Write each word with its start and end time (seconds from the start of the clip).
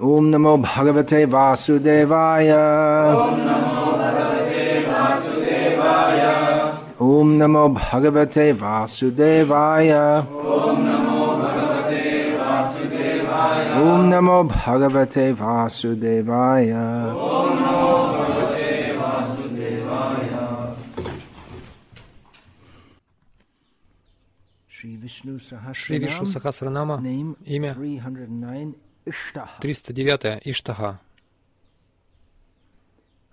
Om 0.00 0.30
Namo 0.30 0.56
Bhagavate 0.64 1.26
Vasudevaya. 1.26 2.64
Om 6.98 7.38
Namo 7.38 7.74
Bhagavate 7.76 8.54
Vasudevaya. 8.56 10.26
Om 13.76 14.08
Namo 14.10 14.48
Bhagavate 14.48 15.34
Vasudevaya. 15.36 16.84
Shri 24.68 24.96
Vishnu 24.96 25.38
Шри 25.74 25.98
Вишну 25.98 26.24
Sahasranam, 26.24 26.26
Сахасранама, 26.26 27.00
name 27.02 27.36
имя 27.44 27.74
309 29.05 29.11
Ishtaha. 29.13 29.61
309 29.61 30.39
Иштаха. 30.45 30.99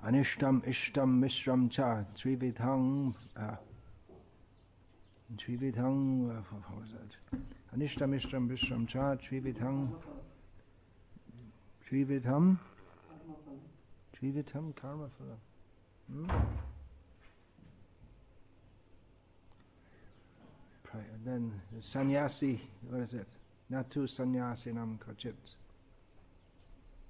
Anishtam 0.05 0.63
Ishtam 0.67 1.21
Mishram 1.21 1.71
Cha 1.71 2.05
Trividhang 2.17 3.15
uh, 3.37 3.55
Trividhang 5.39 6.29
uh, 6.31 6.43
how 6.51 6.75
was 6.79 6.91
that? 6.91 7.39
Anishtam 7.79 8.13
Ishtam 8.15 8.49
Mishram 8.51 8.87
Cha 8.89 9.15
Trividhang 9.15 9.89
Trividham 11.89 12.59
Trividham 14.17 14.75
Karma 14.75 15.05
Phala. 15.07 15.37
Hmm? 16.11 16.31
Pri- 20.83 21.01
and 21.15 21.25
Then 21.25 21.61
the 21.75 21.81
sannyasi, 21.81 22.61
what 22.91 23.03
is 23.03 23.15
it? 23.15 23.29
Natu 23.73 24.09
sannyasi 24.09 24.73
nam 24.75 24.99
kachit. 25.07 25.35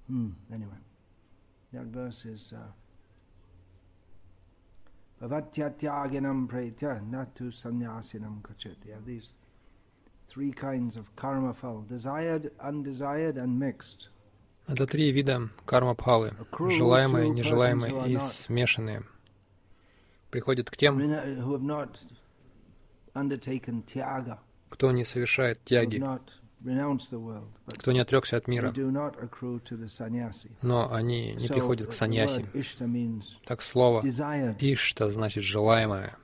Hmm, 0.07 0.31
anyway. 0.53 0.81
That 1.71 1.85
verse 1.85 2.25
is 2.25 2.53
uh, 2.53 2.59
Bhavatyathyaginam 5.21 6.47
pretya 6.47 7.01
natu 7.09 7.51
sanyasinam 7.51 8.41
kachit. 8.41 8.75
You 8.85 8.93
have 8.93 9.05
these 9.05 9.33
three 10.27 10.51
kinds 10.51 10.97
of 10.97 11.15
karma 11.15 11.53
fall 11.53 11.85
desired, 11.87 12.51
undesired, 12.59 13.37
and 13.37 13.59
mixed. 13.59 14.09
Это 14.67 14.85
три 14.87 15.11
вида 15.11 15.49
карма-пхалы. 15.65 16.33
Желаемые, 16.51 17.29
нежелаемые 17.29 18.09
и 18.09 18.19
смешанные. 18.19 19.03
Приходят 20.31 20.69
к 20.69 20.77
тем, 20.77 20.99
кто 24.69 24.91
не 24.91 25.05
совершает 25.05 25.63
тяги, 25.63 26.03
кто 27.77 27.91
не 27.91 27.99
отрекся 27.99 28.37
от 28.37 28.47
мира, 28.47 28.73
но 30.61 30.93
они 30.93 31.33
не 31.35 31.47
приходят 31.47 31.89
к 31.89 31.93
саньяси. 31.93 32.45
Так 33.45 33.61
слово. 33.61 34.01
«ишта» 34.01 35.09
значит 35.09 35.43
«желаемое». 35.43 36.15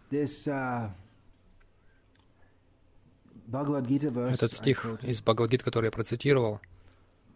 Uh, 3.51 4.31
Этот 4.31 4.53
стих 4.53 4.85
из 5.01 5.21
Бхагавадгит, 5.21 5.63
который 5.63 5.85
я 5.85 5.91
процитировал, 5.91 6.61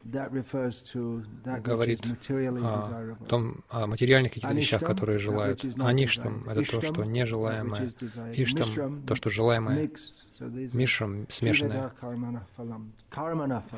говорит 0.04 2.06
о 2.06 3.16
том, 3.28 3.64
о 3.70 3.88
материальных 3.88 4.34
каких-то 4.34 4.54
вещах, 4.54 4.82
которые 4.82 5.20
желают. 5.20 5.64
Аништам— 5.80 6.44
это 6.50 6.70
то, 6.70 6.82
что 6.82 7.04
нежелаемое. 7.04 7.92
Иштам 8.34 9.04
то, 9.04 9.16
что 9.16 9.30
желаемое. 9.30 9.90
Мишам— 10.40 11.26
смешанное. 11.30 11.92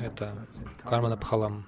Это 0.01 0.47
Кармана. 0.83 1.17
Пхалам. 1.17 1.65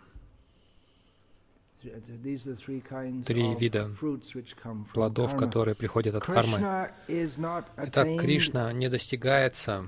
Три 3.25 3.55
вида 3.55 3.89
Плодов, 4.93 5.37
которые 5.37 5.75
приходят 5.75 6.15
от 6.15 6.25
кармы. 6.25 6.89
Итак, 7.07 8.07
Кришна 8.19 8.73
не 8.73 8.89
достигается 8.89 9.85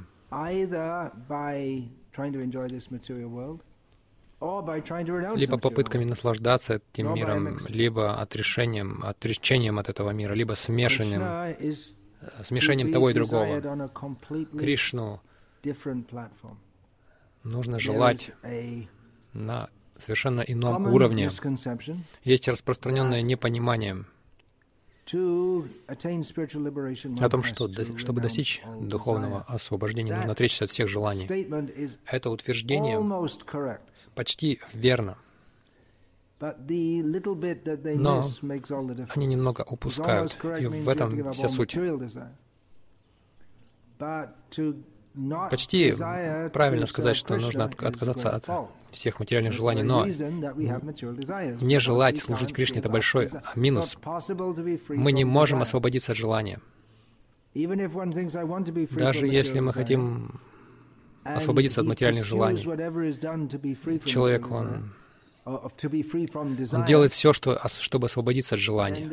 либо 4.42 5.58
попытками 5.58 6.06
наслаждаться 6.06 6.82
этим 6.94 7.14
миром, 7.14 7.60
либо 7.68 8.20
отрешением, 8.20 9.04
отречением 9.04 9.80
от 9.80 9.90
этого 9.90 10.12
мира, 10.12 10.34
либо 10.34 10.54
смешанием, 10.54 11.22
э, 11.22 12.44
смешением 12.44 12.92
того 12.92 13.10
и 13.10 13.14
другого. 13.14 13.90
Кришну 14.58 15.22
нужно 17.44 17.80
желать 17.80 18.32
на 19.34 19.70
совершенно 19.98 20.42
ином 20.42 20.88
уровне. 20.94 21.30
Есть 22.24 22.48
распространенное 22.48 23.22
непонимание 23.22 24.06
о 27.20 27.30
том, 27.30 27.44
что 27.44 27.70
чтобы 27.98 28.22
достичь 28.22 28.62
духовного 28.80 29.42
освобождения, 29.48 30.16
нужно 30.16 30.34
отречься 30.34 30.66
от 30.66 30.70
всех 30.70 30.88
желаний. 30.88 31.28
Это 32.06 32.30
утверждение 32.30 33.00
почти 34.20 34.60
верно. 34.74 35.18
Но. 36.42 38.26
Они 39.16 39.28
немного 39.28 39.62
упускают, 39.62 40.38
и 40.60 40.66
в 40.66 40.90
этом 40.90 41.32
вся 41.32 41.48
суть. 41.48 41.78
Почти 45.50 45.94
правильно 45.94 46.86
сказать, 46.86 47.16
что 47.16 47.38
нужно 47.38 47.64
отказаться 47.64 48.36
от 48.36 48.46
всех 48.92 49.20
материальных 49.20 49.54
желаний, 49.54 49.84
но 49.84 50.06
не 50.06 51.80
желать 51.80 52.20
служить 52.20 52.54
Кришне— 52.54 52.80
это 52.82 52.90
большой 52.90 53.28
а, 53.28 53.54
минус. 53.56 53.98
Мы 54.90 55.14
не 55.14 55.24
можем 55.24 55.62
освободиться 55.62 56.12
от 56.12 56.18
желания. 56.18 56.60
Even 57.56 57.80
if 57.80 57.94
one 57.94 58.12
thinks, 58.14 58.36
"I 58.36 58.44
want 58.44 58.66
to 58.66 58.74
be 58.74 58.88
free 58.88 59.00
Даже 59.00 59.26
если 59.26 59.60
мы 59.60 59.72
material 59.72 59.74
desire", 59.74 59.82
хотим 59.82 60.40
освободиться 61.24 61.82
от 61.82 61.88
материальных 61.88 62.26
желаний, 62.26 62.64
человек, 64.06 64.52
он, 64.52 64.92
он 65.46 66.86
делает 66.86 67.12
все, 67.12 67.34
что, 67.34 67.60
чтобы 67.68 68.06
освободиться 68.06 68.56
от 68.56 68.62
желания. 68.62 69.08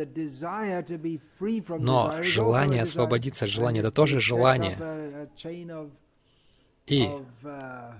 Но 1.78 2.22
желание 2.22 2.82
освободиться 2.82 3.44
от 3.46 3.50
желания— 3.50 3.80
это 3.80 3.90
тоже 3.90 4.20
желание. 4.20 4.76
И 6.86 7.10
uh, 7.42 7.92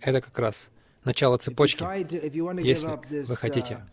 это 0.00 0.20
как 0.22 0.38
раз 0.38 0.70
начало 1.04 1.36
цепочки. 1.36 1.84
Если 2.62 3.24
вы 3.24 3.36
хотите 3.36 3.84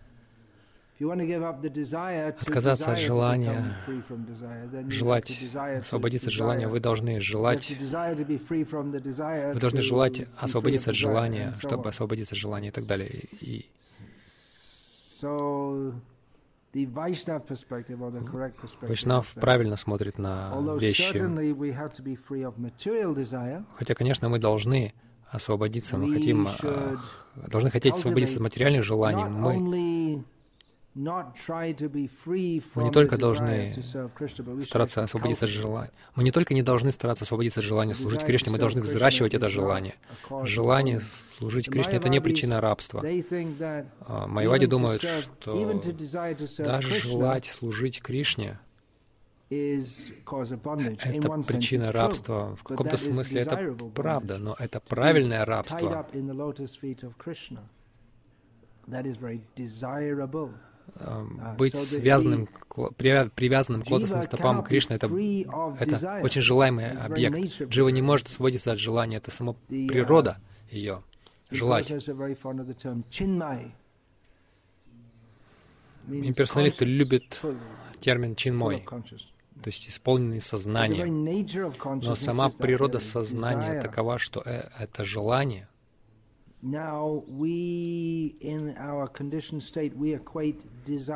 отказаться 1.00 2.92
от 2.92 3.00
желания, 3.00 3.76
желать, 4.88 5.40
освободиться 5.80 6.28
от 6.28 6.34
желания, 6.34 6.68
вы 6.68 6.80
должны 6.80 7.20
желать, 7.20 7.70
вы 7.80 9.60
должны 9.60 9.82
желать 9.82 10.26
освободиться 10.38 10.92
от 10.92 10.96
желания, 10.96 11.54
чтобы 11.60 11.90
освободиться 11.90 12.36
от 12.36 12.40
желания 12.40 12.68
и 12.70 12.72
так 12.72 12.86
далее. 12.86 13.10
И 13.42 13.70
Вайшнав 18.82 19.34
правильно 19.36 19.76
смотрит 19.76 20.18
на 20.18 20.78
вещи. 20.80 21.22
Хотя, 23.76 23.94
конечно, 23.94 24.30
мы 24.30 24.40
должны 24.40 24.94
освободиться, 25.30 25.98
мы 25.98 26.14
хотим, 26.14 26.48
должны 27.48 27.70
хотеть 27.70 27.94
освободиться 27.94 28.38
от 28.38 28.42
материальных 28.42 28.84
желаний. 28.84 29.24
Мы 29.26 30.24
Мы 32.76 32.84
не 32.84 32.92
только 32.92 33.18
должны 33.18 33.76
стараться 34.62 35.04
освободиться 35.04 35.46
от 35.46 35.52
желания. 35.52 35.92
Мы 36.16 36.24
не 36.24 36.32
только 36.32 36.54
не 36.54 36.62
должны 36.62 36.92
стараться 36.92 37.24
освободиться 37.24 37.62
от 37.62 37.66
желания 37.66 37.94
служить 37.96 38.24
Кришне, 38.24 38.52
мы 38.52 38.60
должны 38.60 38.82
взращивать 38.82 39.34
это 39.34 39.50
желание. 39.50 39.96
Желание 40.44 41.02
служить 41.38 41.70
Кришне— 41.70 41.94
это 41.96 42.10
не 42.10 42.20
причина 42.22 42.62
рабства. 42.62 43.04
А, 44.02 44.28
Майвади 44.28 44.68
думают, 44.68 45.02
что 45.02 45.82
даже 46.60 46.96
желать 47.02 47.46
служить 47.46 48.02
Кришне 48.02 48.60
это 49.50 51.30
причина 51.46 51.92
рабства. 51.92 52.56
В 52.56 52.64
каком-то 52.64 52.98
смысле 52.98 53.42
это 53.42 53.76
правда, 53.94 54.38
но 54.38 54.56
это 54.58 54.80
правильное 54.80 55.46
рабство. 55.46 56.08
Эм, 61.00 61.40
А, 61.42 61.56
Быть 61.56 61.76
связанным, 61.76 62.48
привязанным 62.96 63.82
к 63.82 63.90
лотосным 63.90 64.22
стопам 64.22 64.64
Кришны— 64.64 64.94
это 64.96 65.08
Это 65.80 66.20
очень 66.24 66.42
желаемый 66.42 66.92
объект. 66.92 67.62
Джива 67.64 67.90
не 67.90 68.02
может 68.02 68.28
сводиться 68.28 68.72
от 68.72 68.80
желания, 68.80 69.18
это 69.18 69.32
The, 69.32 69.56
uh, 69.70 69.88
природа 69.88 70.38
ее. 70.70 71.04
Желать. 71.50 71.92
Имперсоналисты 76.08 76.86
любят 76.86 77.42
термин 78.00 78.36
чинмой. 78.36 78.86
то 79.64 79.70
есть 79.70 79.88
исполненный 79.88 80.42
сознанием. 80.42 81.24
Но 82.02 82.16
сама 82.16 82.50
природа 82.50 83.00
сознания 83.00 83.82
такова, 83.82 84.20
что 84.20 84.42
э, 84.46 84.68
это 84.78 85.06
желание. 85.06 85.68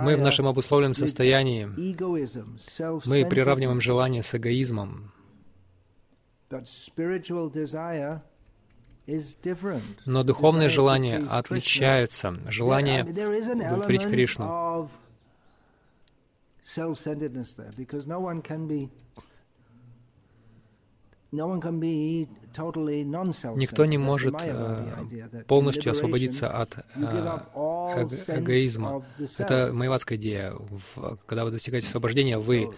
Мы 0.02 0.18
в 0.18 0.20
нашем 0.20 0.48
обусловленном 0.48 0.94
состоянии, 0.94 1.66
мы 3.06 3.26
приравниваем 3.26 3.80
желание 3.80 4.24
с 4.24 4.36
эгоизмом. 4.36 5.14
Но 10.06 10.24
духовные 10.24 10.68
желания 10.68 11.24
отличаются. 11.30 12.36
Желание 12.50 13.06
удовлетворить 13.06 14.04
Кришну. 14.04 14.90
Никто 23.56 23.86
не 23.86 23.98
может 23.98 24.36
э, 24.42 25.44
полностью 25.48 25.92
освободиться 25.92 26.50
от 26.50 26.78
э, 26.96 27.40
эгоизма. 28.28 29.06
Это 29.38 29.72
майватская 29.74 30.18
идея. 30.18 30.54
Когда 31.26 31.44
вы 31.44 31.52
достигаете 31.52 31.88
освобождения, 31.88 32.38
вы 32.38 32.70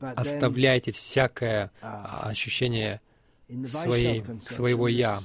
оставляете 0.00 0.92
всякое 0.92 1.72
uh, 1.82 2.28
ощущение 2.28 3.00
своей, 3.66 4.24
своего 4.48 4.88
«я». 4.88 5.20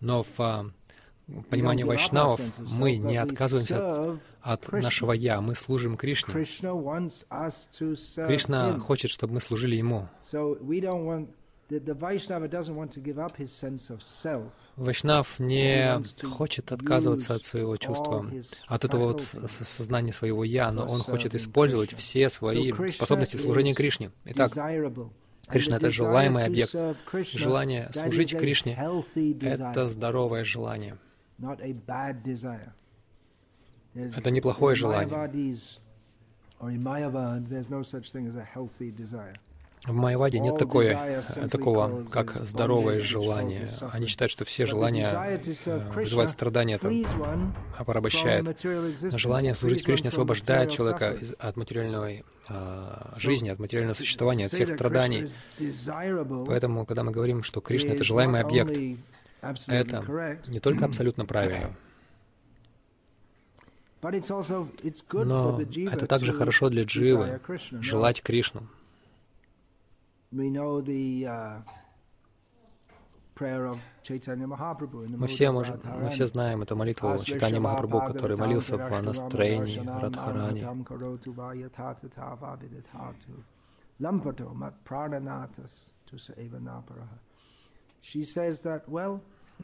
Но 0.00 0.22
в 0.22 0.40
а, 0.40 0.66
понимании 1.50 1.84
вайшнавов 1.84 2.40
мы 2.58 2.96
не 2.96 3.18
отказываемся 3.18 4.18
от, 4.42 4.68
от 4.68 4.72
нашего 4.72 5.12
«я», 5.12 5.40
мы 5.40 5.54
служим 5.54 5.96
Кришне. 5.96 6.32
Кришна 8.26 8.78
хочет, 8.78 9.10
чтобы 9.10 9.34
мы 9.34 9.40
служили 9.40 9.76
Ему. 9.76 10.08
Вайшнав 14.76 15.38
не 15.38 16.02
хочет 16.24 16.72
отказываться 16.72 17.34
от 17.34 17.44
своего 17.44 17.76
чувства, 17.76 18.26
от 18.66 18.84
этого 18.84 19.12
вот 19.12 19.22
сознания 19.22 20.12
своего 20.12 20.42
«я», 20.44 20.72
но 20.72 20.86
он 20.86 21.00
хочет 21.02 21.34
использовать 21.34 21.92
все 21.94 22.28
свои 22.28 22.72
способности 22.90 23.36
в 23.36 23.40
служении 23.40 23.72
Кришне. 23.72 24.10
Итак, 24.24 24.52
Кришна— 25.48 25.76
это 25.78 25.90
желаемый 25.90 26.44
объект. 26.44 26.74
Желание 27.34 27.90
служить 27.92 28.36
Кришне— 28.36 28.78
это 29.40 29.88
здоровое 29.88 30.44
желание. 30.44 30.98
Это 33.94 34.30
неплохое 34.30 34.76
желание. 34.76 35.08
В 39.86 39.94
Майяваде 39.94 40.40
нет 40.40 40.58
такое, 40.58 41.24
такого, 41.50 42.04
как 42.04 42.36
здоровое 42.44 43.00
желание. 43.00 43.70
Они 43.92 44.06
считают, 44.08 44.30
что 44.30 44.44
все 44.44 44.66
желания 44.66 45.40
э, 45.64 45.80
вызывают 45.94 46.30
страдания, 46.30 46.74
это 46.74 46.92
порабощает. 47.84 48.60
Желание 49.16 49.54
служить 49.54 49.82
Кришне 49.82 50.08
освобождает 50.08 50.70
человека 50.70 51.16
от 51.38 51.56
материальной 51.56 52.24
а, 52.48 53.14
жизни, 53.16 53.48
от 53.48 53.58
материального 53.58 53.94
существования, 53.94 54.46
от 54.46 54.52
всех 54.52 54.68
страданий. 54.68 55.30
Поэтому, 56.46 56.84
когда 56.84 57.02
мы 57.02 57.10
говорим, 57.10 57.42
что 57.42 57.62
Кришна— 57.62 57.92
это 57.94 58.04
желаемый 58.04 58.42
объект, 58.42 58.76
это 59.66 60.38
не 60.46 60.60
только 60.60 60.84
абсолютно 60.84 61.24
правильно, 61.24 61.74
но 65.12 65.60
это 65.90 66.06
также 66.06 66.34
хорошо 66.34 66.68
для 66.68 66.82
дживы, 66.84 67.40
желать 67.80 68.22
Кришну. 68.22 68.66
Uh, 70.32 71.62
мы 75.08 75.26
все, 75.26 75.50
можем, 75.50 75.80
мы 75.82 76.10
все 76.10 76.26
знаем 76.26 76.62
эту 76.62 76.76
молитву 76.76 77.18
Читания 77.24 77.58
Махапрабху, 77.58 78.12
который 78.12 78.36
молился 78.36 78.76
в 78.76 79.02
настроении 79.02 79.84
Радхарани. 79.84 80.64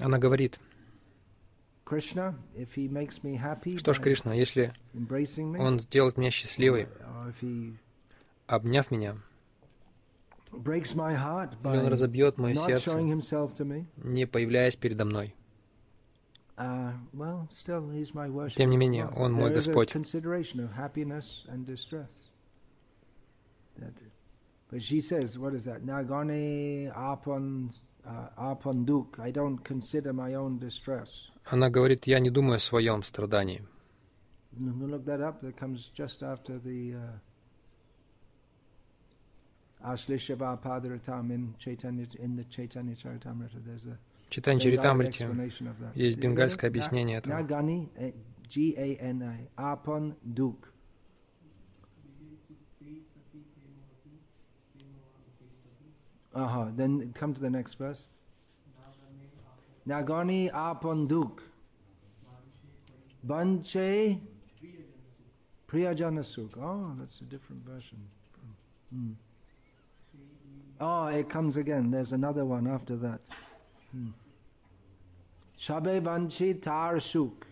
Она 0.00 0.18
говорит, 0.18 0.58
что 1.84 3.92
ж, 3.92 4.00
Кришна, 4.00 4.34
если 4.34 4.74
Он 5.60 5.78
сделает 5.78 6.16
меня 6.16 6.32
счастливой, 6.32 6.88
обняв 8.48 8.90
меня, 8.90 9.16
или 10.52 11.78
он 11.78 11.86
разобьет 11.88 12.38
мое 12.38 12.54
сердце, 12.54 12.98
не 13.00 14.26
появляясь 14.26 14.76
передо 14.76 15.04
мной. 15.04 15.34
Uh, 16.58 16.94
Тем 18.56 18.70
не 18.70 18.78
менее, 18.78 19.08
Он 19.08 19.34
мой 19.34 19.52
Господь. 19.52 19.94
But 24.68 24.82
she 24.82 25.00
says, 25.00 25.38
what 25.38 25.54
is 25.54 25.64
that? 25.66 25.84
Nagane 25.84 26.90
apon 26.92 27.72
apon 28.36 28.84
duk. 28.84 29.18
I 29.20 29.30
don't 29.30 29.58
consider 29.62 30.12
my 30.12 30.34
own 30.34 30.58
distress. 30.58 31.30
Она 31.44 31.70
говорит, 31.70 32.06
я 32.06 32.18
не 32.18 32.30
думаю 32.30 32.56
о 32.56 32.58
своем 32.58 33.02
страдании. 33.02 33.62
Look 34.58 35.04
that 35.04 35.20
up. 35.20 35.42
That 35.42 35.56
comes 35.56 35.90
just 35.94 36.22
after 36.22 36.58
the 36.58 36.96
uh, 39.85 39.89
Ashlishava 39.91 40.59
Padaratam 40.59 41.31
in 41.31 41.55
Chaitanya, 41.59 42.05
in 42.19 42.35
the 42.35 42.43
Chaitanya 42.45 42.95
Charitamrita. 42.95 43.63
There's 43.65 43.85
a 43.85 43.97
Читание 44.29 44.61
Чаритамрити 44.61 45.27
есть 45.95 46.17
бенгальское 46.17 46.69
объяснение 46.69 47.17
этого. 47.17 47.41
Nagani, 47.41 47.89
G-A-N-I, 48.47 49.49
Apon 49.57 50.15
Duk. 50.33 50.71
Uh-huh. 56.33 56.67
Then 56.77 57.11
come 57.13 57.33
to 57.33 57.41
the 57.41 57.49
next 57.49 57.73
verse. 57.75 58.11
Nagani 59.85 60.49
Apon 60.51 61.07
Duk. 61.07 61.43
Banche 63.27 64.17
Priyajana 65.67 66.23
Suk. 66.23 66.57
Oh, 66.57 66.93
that's 66.97 67.19
a 67.21 67.25
different 67.25 67.65
version. 67.65 67.99
Hmm. 68.93 69.11
Oh, 70.78 71.06
it 71.06 71.28
comes 71.28 71.56
again. 71.56 71.90
There's 71.90 72.12
another 72.12 72.44
one 72.44 72.66
after 72.66 72.96
that. 72.96 73.20
Shabe 75.58 76.02
vanchi 76.02 76.60
tar 76.60 77.00
shuk. 77.00 77.46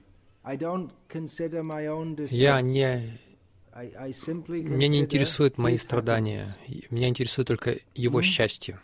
I 0.44 0.56
don't 0.56 0.90
consider 1.08 1.62
my 1.62 1.86
own 1.86 2.16
distress. 2.16 2.38
Я 2.38 2.60
не 2.60 3.18
меня 3.74 4.88
не 4.88 5.00
интересуют 5.00 5.58
мои 5.58 5.76
страдания. 5.78 6.56
Меня 6.90 7.08
интересует 7.08 7.48
только 7.48 7.78
его 7.94 8.22
счастье. 8.22 8.78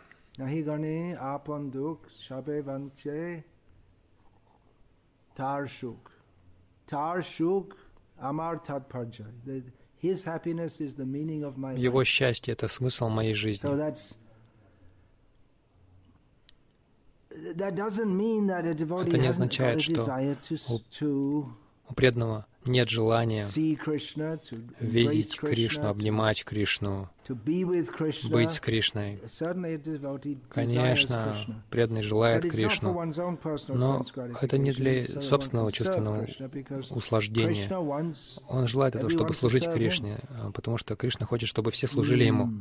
Таршук. 5.37 6.11
Таршук 6.87 7.77
амар 8.19 8.59
татпарджа. 8.59 9.27
Его 10.03 12.05
счастье— 12.05 12.53
это 12.55 12.69
смысл 12.69 13.09
моей 13.09 13.35
жизни. 13.35 13.69
Это 17.51 19.19
не 19.19 19.29
означает, 19.29 19.83
что 19.83 20.07
у, 20.69 21.95
преданного 21.95 22.47
нет 22.67 22.89
желания 22.89 23.47
видеть 24.81 25.39
Кришну, 25.39 25.89
обнимать 25.89 26.45
Кришну, 26.45 27.09
быть 27.29 28.51
с 28.51 28.61
Кришной. 28.61 29.21
Конечно, 30.51 31.37
преданный 31.71 32.03
желает 32.03 32.43
Кришну, 32.43 33.13
но 33.69 34.05
это 34.41 34.59
не 34.59 34.73
для 34.73 35.05
собственного 35.21 35.73
чувственного 35.73 36.27
услаждения. 36.91 37.69
Он 38.49 38.69
желает 38.69 38.97
этого, 38.97 39.11
чтобы 39.11 39.35
служить 39.35 39.71
Кришне, 39.71 40.19
потому 40.55 40.77
что 40.77 40.97
Кришна 40.97 41.27
хочет, 41.27 41.49
чтобы 41.49 41.71
все 41.71 41.87
служили 41.87 42.25
Ему. 42.25 42.53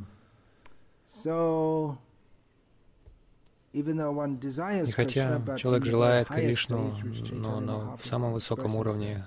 И 3.71 4.91
хотя 4.91 5.41
человек 5.57 5.85
желает 5.85 6.27
Кришну, 6.27 6.93
но 7.31 7.59
на 7.59 7.97
самом 8.03 8.33
высоком 8.33 8.75
уровне, 8.75 9.23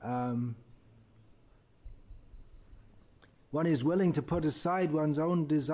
um, 0.00 0.54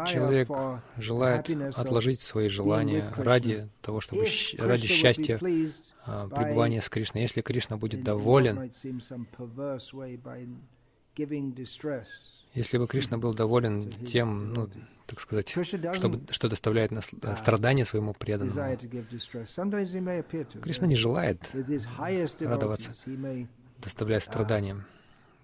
Человек 0.07 0.50
желает 0.99 1.50
отложить 1.78 2.21
свои 2.21 2.49
желания 2.49 3.07
ради 3.16 3.71
того, 3.80 4.02
чтобы 4.02 4.26
ради 4.59 4.87
счастья 4.87 5.40
а, 6.04 6.28
пребывания 6.28 6.83
с 6.83 6.90
Кришной. 6.90 7.23
Если 7.23 7.40
Кришна 7.40 7.78
будет 7.78 8.02
доволен 8.04 8.71
Если 12.54 12.78
бы 12.78 12.88
Кришна 12.88 13.16
был 13.16 13.33
доволен 13.33 13.92
тем, 14.04 14.52
ну, 14.52 14.69
так 15.07 15.21
сказать, 15.21 15.49
чтобы, 15.95 16.21
что 16.30 16.49
доставляет 16.49 16.90
нас, 16.90 17.09
страдания 17.37 17.85
своему 17.85 18.12
преданному, 18.12 18.76
Кришна 20.62 20.87
не 20.87 20.97
желает 20.97 21.50
радоваться, 22.40 22.95
доставляя 23.78 24.21
страдания. 24.21 24.85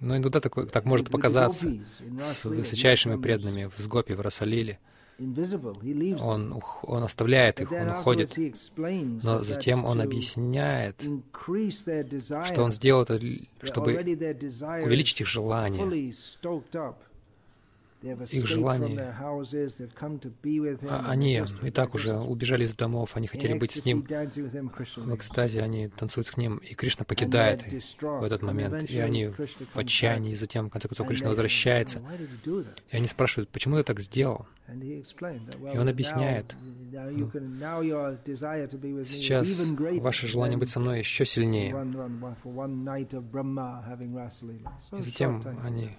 Но 0.00 0.16
иногда 0.16 0.40
такой, 0.40 0.66
так 0.66 0.84
может 0.84 1.10
показаться 1.10 1.66
с 2.20 2.44
высочайшими 2.44 3.20
преданными 3.20 3.66
в 3.66 3.78
Сгопе, 3.78 4.14
в 4.14 4.20
Расалиле. 4.20 4.78
Он, 5.18 6.60
он 6.82 7.02
оставляет 7.02 7.60
их, 7.60 7.72
он 7.72 7.88
уходит, 7.88 8.36
но 8.76 9.42
затем 9.42 9.84
он 9.84 10.00
объясняет, 10.00 11.00
что 11.00 12.62
он 12.62 12.72
сделал 12.72 13.02
это, 13.02 13.18
чтобы 13.62 13.94
увеличить 13.94 15.22
их 15.22 15.26
желание, 15.26 16.12
их 18.02 18.46
желание. 18.46 19.14
А 20.88 21.10
они 21.10 21.42
и 21.62 21.70
так 21.70 21.94
уже 21.94 22.16
убежали 22.16 22.64
из 22.64 22.74
домов, 22.74 23.12
они 23.14 23.26
хотели 23.26 23.54
быть 23.58 23.72
с 23.72 23.84
ним 23.84 24.02
в 24.02 25.14
экстазе, 25.14 25.62
они 25.62 25.88
танцуют 25.88 26.28
с 26.28 26.36
ним, 26.36 26.58
и 26.58 26.74
Кришна 26.74 27.04
покидает 27.04 27.64
в 28.00 28.22
этот 28.22 28.42
момент, 28.42 28.90
и 28.90 28.98
они 28.98 29.26
в 29.28 29.76
отчаянии, 29.76 30.32
и 30.32 30.36
затем, 30.36 30.68
в 30.68 30.70
конце 30.70 30.88
концов, 30.88 31.06
Кришна 31.06 31.28
возвращается, 31.28 32.02
и 32.90 32.96
они 32.96 33.06
спрашивают, 33.08 33.48
почему 33.50 33.76
ты 33.76 33.82
так 33.84 34.00
сделал? 34.00 34.46
И 34.68 35.78
он 35.78 35.88
объясняет, 35.88 36.54
сейчас 39.06 39.46
ваше 40.00 40.26
желание 40.26 40.58
быть 40.58 40.70
со 40.70 40.80
мной 40.80 40.98
еще 40.98 41.24
силнее. 41.24 41.70
И 44.92 45.02
затем 45.02 45.44
они 45.62 45.90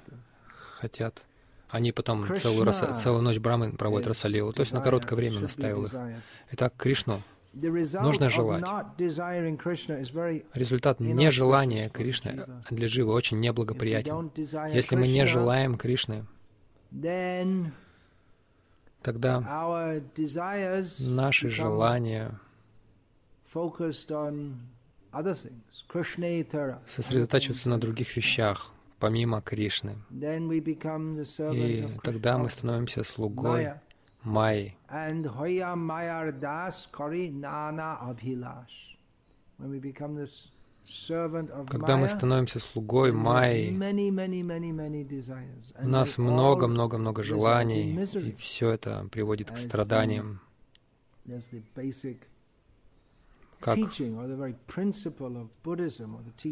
хотят 0.80 1.22
они 1.70 1.92
потом 1.92 2.26
целую, 2.38 2.66
раса, 2.66 2.94
целую 2.94 3.22
ночь 3.24 3.40
Брамы 3.40 3.72
проводят 3.72 4.08
Расалилу, 4.08 4.54
то 4.54 4.62
есть 4.62 4.74
на 4.74 4.82
короткое 4.82 5.16
время 5.16 5.40
наставил 5.40 5.86
их. 5.86 5.96
Итак, 6.52 6.74
Кришну. 6.78 7.22
Нужно 7.54 8.30
желать. 8.30 8.64
Результат 10.54 11.00
нежелания 11.00 11.90
Кришны 11.90 12.46
для 12.70 12.88
Дживы 12.88 13.14
очень 13.14 13.40
неблагоприятен. 13.40 14.32
Если 14.74 14.96
мы 14.96 15.08
не 15.08 15.26
желаем 15.26 15.78
Кришны, 15.78 16.26
тогда 19.02 20.02
наши 21.00 21.50
желания 21.50 22.40
сосредотачиваются 26.86 27.70
на 27.70 27.80
других 27.80 28.16
вещах, 28.16 28.72
помимо 29.00 29.42
Кришны. 29.42 29.98
И 30.10 31.88
тогда 32.04 32.38
мы 32.38 32.50
становимся 32.50 33.04
слугой 33.04 33.74
Майи. 34.24 34.78
Когда 41.70 41.98
мы 41.98 42.08
становимся 42.08 42.60
слугой 42.60 43.12
Майи, 43.12 43.72
у 45.80 45.88
нас 45.88 46.18
много-много-много 46.18 47.24
желаний, 47.24 48.06
и 48.16 48.32
все 48.36 48.72
это 48.72 49.08
приводит 49.12 49.52
к 49.52 49.58
страданиям. 49.58 50.40
Как? 53.60 53.78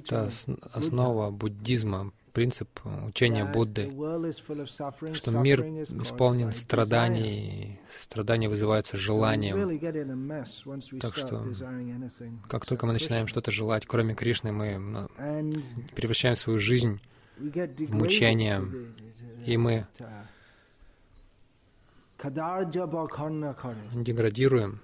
та 0.08 0.28
основа 0.74 1.30
буддизма, 1.30 2.12
принцип 2.36 2.70
учения 3.08 3.46
Будды, 3.46 3.90
что 5.14 5.32
мир 5.32 5.62
исполнен 5.62 6.52
страданий, 6.52 7.80
страдания 8.02 8.50
вызываются 8.50 8.98
желанием. 8.98 9.80
Так 11.00 11.16
что, 11.16 11.48
как 12.50 12.66
только 12.66 12.86
мы 12.86 12.94
начинаем 12.94 13.28
что-то 13.28 13.52
желать, 13.52 13.86
кроме 13.88 14.14
Кришны, 14.16 14.52
мы 14.52 15.08
превращаем 15.96 16.36
свою 16.36 16.60
жизнь 16.60 17.00
в 17.38 17.94
мучение, 17.94 18.62
и 19.46 19.56
мы 19.56 19.88
деградируем, 23.94 24.82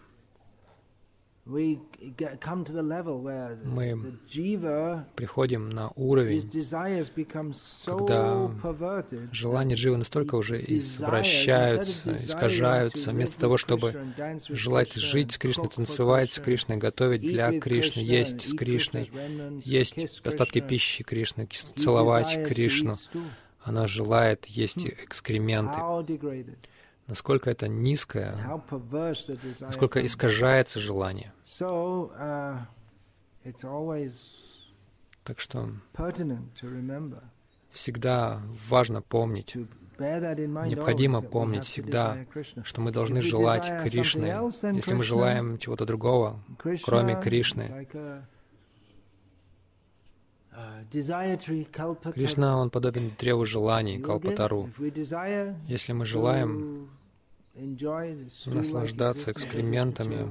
мы 3.65 3.99
приходим 5.15 5.69
на 5.69 5.89
уровень, 5.95 6.49
когда 7.85 8.51
желания 9.31 9.75
Дживы 9.75 9.97
настолько 9.97 10.35
уже 10.35 10.63
извращаются, 10.63 12.15
искажаются, 12.23 13.09
вместо 13.09 13.39
того, 13.39 13.57
чтобы 13.57 14.13
желать 14.49 14.93
жить 14.93 15.31
с 15.31 15.37
Кришной, 15.39 15.69
танцевать 15.69 16.31
с 16.31 16.39
Кришной, 16.39 16.77
готовить 16.77 17.21
для 17.21 17.59
Кришны, 17.59 18.01
есть 18.01 18.41
с 18.41 18.53
Кришной, 18.53 19.11
есть 19.63 20.21
остатки 20.23 20.59
пищи 20.59 21.03
Кришны, 21.03 21.47
целовать 21.75 22.47
Кришну. 22.47 22.97
Она 23.63 23.87
желает 23.87 24.45
есть 24.45 24.85
экскременты 24.85 25.79
насколько 27.11 27.49
это 27.49 27.67
низкое, 27.67 28.37
насколько 29.59 30.05
искажается 30.05 30.79
желание. 30.79 31.33
Uh, 31.59 32.57
так 35.25 35.39
что 35.41 35.69
всегда 37.73 38.41
важно 38.69 39.01
помнить, 39.01 39.57
необходимо 39.99 41.21
помнить 41.21 41.65
всегда, 41.65 42.17
что 42.63 42.79
мы 42.79 42.91
должны 42.91 43.21
желать 43.21 43.67
Кришны. 43.83 44.27
Если 44.73 44.93
мы 44.93 45.03
желаем 45.03 45.57
чего-то 45.57 45.85
другого, 45.85 46.39
кроме 46.85 47.21
Кришны, 47.21 47.87
uh, 47.93 48.21
Кришна, 52.13 52.57
он 52.57 52.69
подобен 52.69 53.11
древу 53.19 53.43
желаний, 53.43 53.99
Калпатару. 53.99 54.69
Если 55.67 55.91
мы 55.91 56.05
желаем 56.05 56.89
наслаждаться 58.45 59.31
экскрементами 59.31 60.27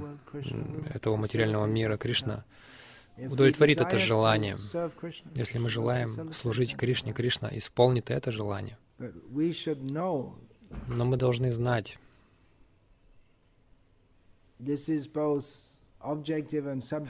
этого 0.95 1.17
материального 1.17 1.67
мира. 1.67 1.97
Кришна 1.97 2.45
удовлетворит 3.17 3.81
это 3.81 3.99
желание. 3.99 4.59
Если 5.35 5.59
мы 5.59 5.69
желаем 5.69 6.33
служить 6.33 6.77
Кришне, 6.77 7.13
Кришна 7.13 7.51
исполнит 7.53 8.11
это 8.11 8.33
желание. 8.33 8.79
Но 8.99 11.05
мы 11.05 11.17
должны 11.17 11.53
знать, 11.53 11.99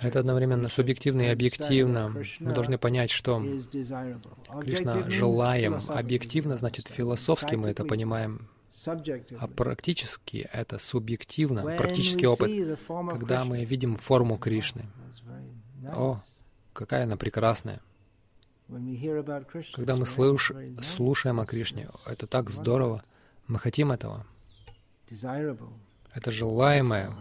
это 0.02 0.21
одновременно 0.21 0.69
субъективно 0.69 1.23
и 1.23 1.26
объективно. 1.26 2.14
Мы 2.40 2.52
должны 2.52 2.79
понять, 2.79 3.11
что 3.11 3.43
Кришна 4.61 5.09
желаем. 5.11 5.81
Объективно 5.88 6.57
значит 6.57 6.88
философски 6.88 7.55
мы 7.55 7.69
это 7.69 7.85
понимаем. 7.85 8.49
А 9.39 9.49
практически 9.49 10.49
это 10.53 10.79
субъективно, 10.79 11.62
практический 11.77 12.27
опыт, 12.27 12.50
когда 13.11 13.45
мы 13.45 13.65
видим 13.65 13.97
форму 13.97 14.39
Кришны. 14.39 14.87
О, 15.95 16.23
какая 16.73 17.05
она 17.05 17.17
прекрасная. 17.17 17.81
Когда 19.75 19.97
мы 19.97 20.07
слыш, 20.07 20.53
слушаем 20.83 21.41
о 21.41 21.47
Кришне, 21.47 21.89
это 22.07 22.27
так 22.27 22.50
здорово. 22.50 23.03
Мы 23.49 23.59
хотим 23.59 23.91
этого. 23.91 24.25
Это 26.15 26.31
желаемое. 26.31 27.12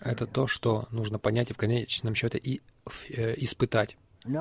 Это 0.00 0.26
то, 0.26 0.46
что 0.46 0.86
нужно 0.90 1.18
понять 1.18 1.50
и 1.50 1.52
в 1.52 1.56
конечном 1.56 2.14
счете 2.14 2.38
и 2.38 2.60
э, 3.08 3.34
испытать. 3.38 3.96
Еще 4.24 4.38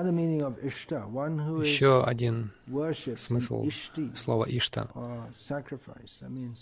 один 2.03 2.51
смысл 3.17 3.67
слова 4.15 4.45
«ишта»— 4.45 4.87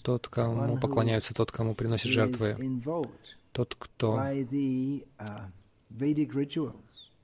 тот, 0.03 0.29
кому 0.29 0.77
поклоняются, 0.77 1.33
тот, 1.33 1.51
кому 1.51 1.75
приносят 1.75 2.11
жертвы, 2.11 2.55
тот, 3.51 3.75
кто 3.77 4.17
uh, 4.17 5.51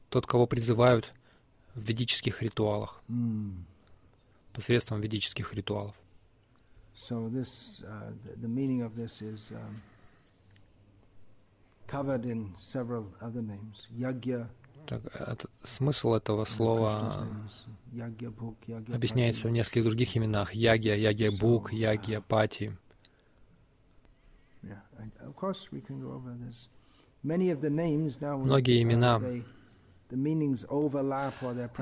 тот, 0.10 0.28
кого 0.28 0.48
призывают 0.48 1.14
в 1.76 1.82
ведических 1.82 2.42
ритуалах, 2.42 3.02
посредством 4.52 5.00
ведических 5.00 5.54
ритуалов. 5.54 5.96
So 6.96 7.30
this, 7.30 7.84
uh, 7.84 8.12
the 8.42 8.48
meaning 8.48 8.82
of 8.82 8.96
this 8.96 9.22
is 9.22 9.52
um, 9.52 9.82
covered 11.88 12.26
in 12.26 12.54
several 12.58 13.06
other 13.22 13.42
names. 13.42 13.88
Yagya, 13.96 14.48
так, 14.88 15.02
это, 15.16 15.48
смысл 15.64 16.14
этого 16.14 16.46
слова 16.46 17.28
объясняется 18.94 19.48
в 19.48 19.52
нескольких 19.52 19.84
других 19.86 20.18
именах. 20.18 20.54
Ягия, 20.54 20.96
Ягия 20.96 21.32
Бук, 21.32 21.74
Ягия 21.74 22.22
Пати. 22.22 22.78
Многие 27.24 28.82
имена. 28.82 29.22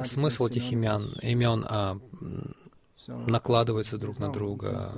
смысл 0.06 0.48
этих 0.48 0.72
имен, 0.72 1.14
имен 1.22 1.66
а, 1.68 2.00
накладывается 3.08 3.98
друг 3.98 4.20
на 4.20 4.32
друга, 4.32 4.94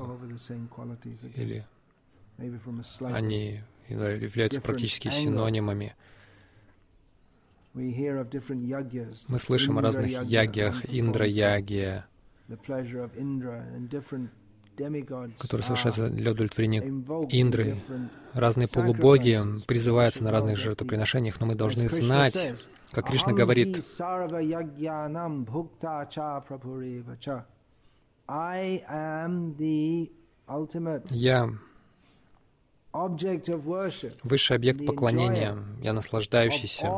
или 1.36 1.66
они 3.00 3.62
являются 3.88 4.62
практически 4.62 5.10
синонимами. 5.10 5.96
Мы 7.76 9.40
слышим 9.40 9.78
о 9.78 9.82
разных 9.82 10.24
ягиях, 10.24 10.82
Индра-ягия, 10.86 12.08
которые 15.40 15.64
совершаются 15.64 16.10
для 16.10 16.32
удовлетворения 16.32 16.82
Индры. 17.30 17.78
Разные 18.34 18.68
полубоги 18.70 19.42
призываются 19.68 20.24
на 20.24 20.32
разных 20.32 20.58
жертвоприношениях, 20.58 21.40
но 21.42 21.48
мы 21.48 21.56
должны 21.56 21.90
знать, 21.90 22.56
как 22.92 23.08
Кришна 23.08 23.34
говорит, 23.34 23.84
«Я 31.12 31.50
высший 34.24 34.56
объект 34.56 34.86
поклонения, 34.86 35.58
я 35.82 35.94
наслаждающийся 35.94 36.92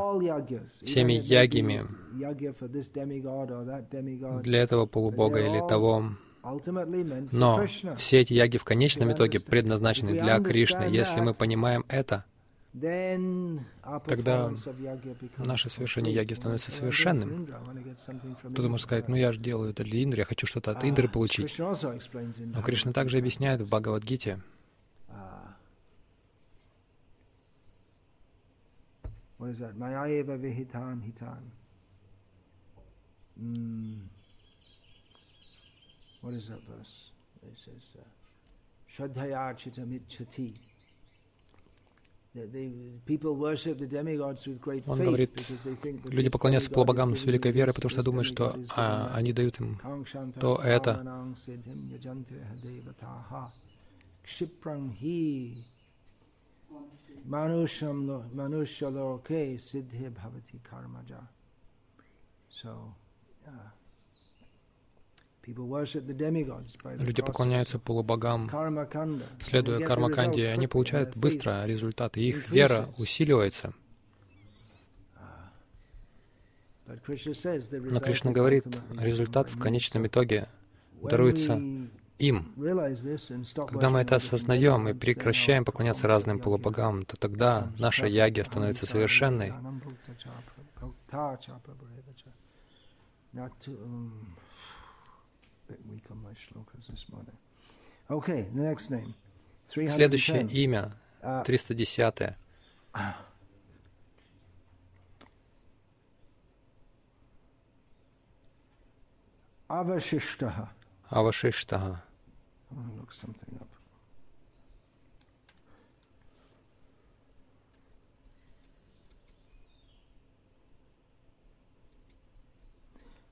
всеми 0.83 1.13
ягами 1.13 1.85
для 4.43 4.59
этого 4.59 4.85
полубога 4.85 5.39
или 5.39 5.59
того. 5.67 6.11
Но 7.31 7.65
все 7.97 8.19
эти 8.19 8.33
яги 8.33 8.57
в 8.57 8.63
конечном 8.63 9.11
итоге 9.11 9.39
предназначены 9.39 10.17
для 10.17 10.39
Кришны. 10.39 10.83
Если 10.83 11.19
мы 11.19 11.33
понимаем 11.33 11.83
это, 11.89 12.25
тогда 14.05 14.51
наше 15.37 15.69
совершение 15.69 16.13
яги 16.13 16.33
становится 16.33 16.71
совершенным. 16.71 17.47
Кто-то 18.43 18.69
может 18.69 18.85
сказать, 18.85 19.07
ну 19.07 19.15
я 19.15 19.31
же 19.31 19.39
делаю 19.39 19.71
это 19.71 19.83
для 19.83 20.03
Индры, 20.03 20.21
я 20.21 20.25
хочу 20.25 20.45
что-то 20.47 20.71
от 20.71 20.83
Индры 20.85 21.09
получить. 21.09 21.57
Но 21.57 22.61
Кришна 22.61 22.93
также 22.93 23.17
объясняет 23.17 23.61
в 23.61 23.67
Бхагавадгите, 23.67 24.41
What 29.37 29.49
is 29.51 29.59
that? 29.59 29.77
Mayayeva 29.77 30.37
vihitan 30.37 31.01
hitan. 31.01 31.43
Mm. 33.39 33.99
What 36.21 36.33
is 36.33 36.47
that 36.49 36.61
verse? 36.67 37.11
It 37.43 37.57
says, 37.57 37.83
uh, 37.97 38.03
Shraddhayarchitam 38.89 39.99
ichati. 39.99 40.53
Он 44.85 44.99
говорит, 44.99 45.31
люди 46.05 46.29
поклоняются 46.29 46.69
полубогам 46.69 47.15
с 47.15 47.25
великой 47.25 47.51
верой, 47.51 47.73
потому 47.73 47.89
что 47.89 48.03
думают, 48.03 48.27
что 48.27 48.55
а, 48.75 49.11
они 49.15 49.33
дают 49.33 49.59
им 49.59 49.79
то 50.39 50.57
это. 50.57 51.03
Люди 66.99 67.21
поклоняются 67.21 67.79
полубогам, 67.79 68.49
следуя 69.39 69.79
кармаканде, 69.85 70.41
и 70.41 70.45
они 70.45 70.67
получают 70.67 71.15
быстро 71.15 71.65
результаты, 71.65 72.19
их 72.19 72.49
вера 72.49 72.93
усиливается. 72.97 73.73
Но 76.85 77.99
Кришна 77.99 78.31
говорит, 78.31 78.65
результат 78.99 79.49
в 79.49 79.59
конечном 79.59 80.07
итоге 80.07 80.47
даруется 81.01 81.61
им. 82.19 82.53
Когда 83.67 83.89
мы 83.89 83.99
это 83.99 84.15
осознаем 84.15 84.87
и 84.89 84.93
прекращаем 84.93 85.65
поклоняться 85.65 86.07
разным 86.07 86.39
полубогам, 86.39 87.05
то 87.05 87.17
тогда 87.17 87.71
наша 87.77 88.07
яги 88.07 88.41
становится 88.41 88.85
совершенной. 88.85 89.53
Следующее 99.67 100.47
имя, 100.47 100.91
310. 101.45 102.35
Авашиштаха. 109.67 110.69
Авашиштаха. 111.09 112.06
Look 112.71 113.13
something 113.13 113.55
up. 113.61 113.67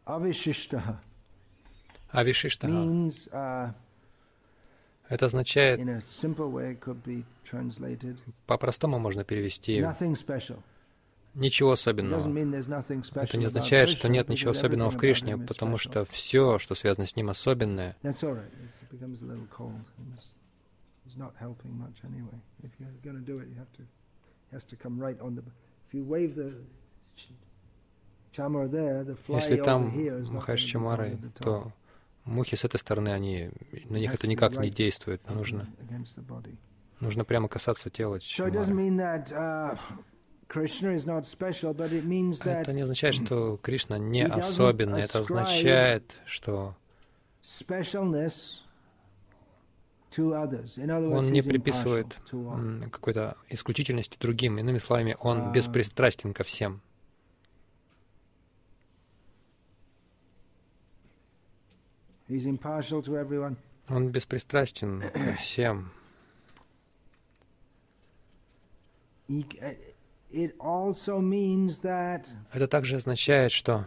Avishishtaha. 0.06 1.00
Авишиштаха. 2.12 2.74
Uh, 2.74 3.74
Это 5.10 5.26
означает, 5.28 5.80
по-простому 8.48 8.98
можно 9.00 9.24
перевести, 9.24 9.82
ничего 11.36 11.72
особенного. 11.72 12.28
Это 13.16 13.38
не 13.38 13.46
означает, 13.46 13.90
что 13.90 14.10
нет 14.10 14.30
ничего 14.30 14.52
особенного 14.52 14.90
в 14.90 14.98
Кришне, 14.98 15.38
потому 15.38 15.78
что 15.78 16.06
все, 16.06 16.60
что 16.60 16.76
связано 16.76 17.06
с 17.06 17.16
ним, 17.16 17.30
особенное. 17.30 17.96
Если 29.28 29.56
там 29.62 29.94
махаешь 30.32 30.62
чамарой, 30.62 31.18
то 31.38 31.72
Мухи 32.26 32.56
с 32.56 32.66
этой 32.66 32.78
стороны, 32.78 33.10
они, 33.10 33.52
на 33.86 33.98
них 33.98 34.14
это 34.14 34.28
никак 34.28 34.58
не 34.58 34.72
действует. 34.72 35.22
Нужно, 35.30 35.68
нужно 37.00 37.24
прямо 37.24 37.48
касаться 37.48 37.92
тела 37.92 38.16
uh, 38.16 39.78
Это 42.62 42.74
не 42.74 42.82
означает, 42.82 43.16
что 43.16 43.58
Кришна 43.58 43.98
не 43.98 44.26
особенный. 44.26 45.02
Это 45.02 45.20
означает, 45.20 46.14
что 46.26 46.76
он 50.18 51.32
не 51.32 51.42
приписывает 51.42 52.18
какой-то 52.92 53.38
исключительности 53.50 54.18
другим. 54.20 54.58
Иными 54.58 54.78
словами, 54.78 55.18
он 55.20 55.40
uh, 55.40 55.52
беспристрастен 55.52 56.34
ко 56.34 56.44
всем. 56.44 56.82
Он 63.90 64.10
беспристрастен 64.10 65.04
ко 65.12 65.34
всем. 65.34 65.92
Это 72.52 72.68
также 72.68 72.96
означает, 72.98 73.52
что 73.52 73.86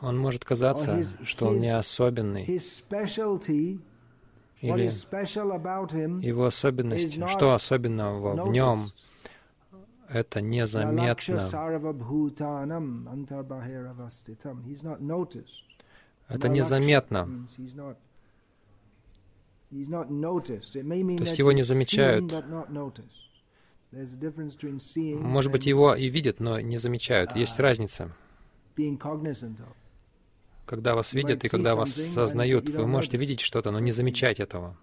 он 0.00 0.18
может 0.18 0.44
казаться, 0.44 1.04
что 1.24 1.46
он 1.48 1.58
не 1.58 1.76
особенный, 1.76 2.44
или 4.60 4.90
его 6.22 6.44
особенность, 6.46 7.28
что 7.28 7.52
особенного 7.52 8.44
в 8.44 8.50
нем, 8.50 8.92
это 10.08 10.40
незаметно. 10.40 11.50
Это 16.28 16.48
незаметно. 16.48 17.46
То 19.70 19.76
есть 19.76 21.38
его 21.38 21.52
не 21.52 21.62
замечают. 21.62 22.32
Может 25.20 25.52
быть, 25.52 25.66
его 25.66 25.94
и 25.94 26.08
видят, 26.08 26.40
но 26.40 26.60
не 26.60 26.78
замечают. 26.78 27.36
Есть 27.36 27.60
разница. 27.60 28.10
Когда 30.66 30.94
вас 30.94 31.12
видят 31.12 31.44
и 31.44 31.48
когда 31.48 31.76
вас 31.76 31.92
сознают, 31.92 32.68
вы 32.70 32.86
можете 32.86 33.18
видеть 33.18 33.40
что-то, 33.40 33.70
но 33.70 33.78
не 33.78 33.92
замечать 33.92 34.40
этого. 34.40 34.76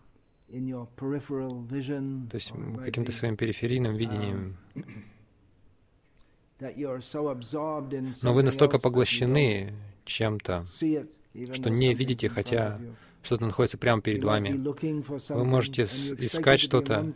То 0.47 0.57
есть 2.33 2.51
каким-то 2.83 3.11
своим 3.11 3.37
периферийным 3.37 3.95
видением. 3.95 4.57
Но 8.21 8.33
вы 8.33 8.43
настолько 8.43 8.77
поглощены 8.77 9.73
чем-то, 10.05 10.65
что 11.53 11.69
не 11.69 11.93
видите, 11.93 12.29
хотя 12.29 12.79
что-то 13.23 13.45
находится 13.45 13.77
прямо 13.77 14.01
перед 14.01 14.23
вами. 14.23 14.53
Вы 15.29 15.45
можете 15.45 15.83
искать 15.83 16.59
что-то 16.59 17.13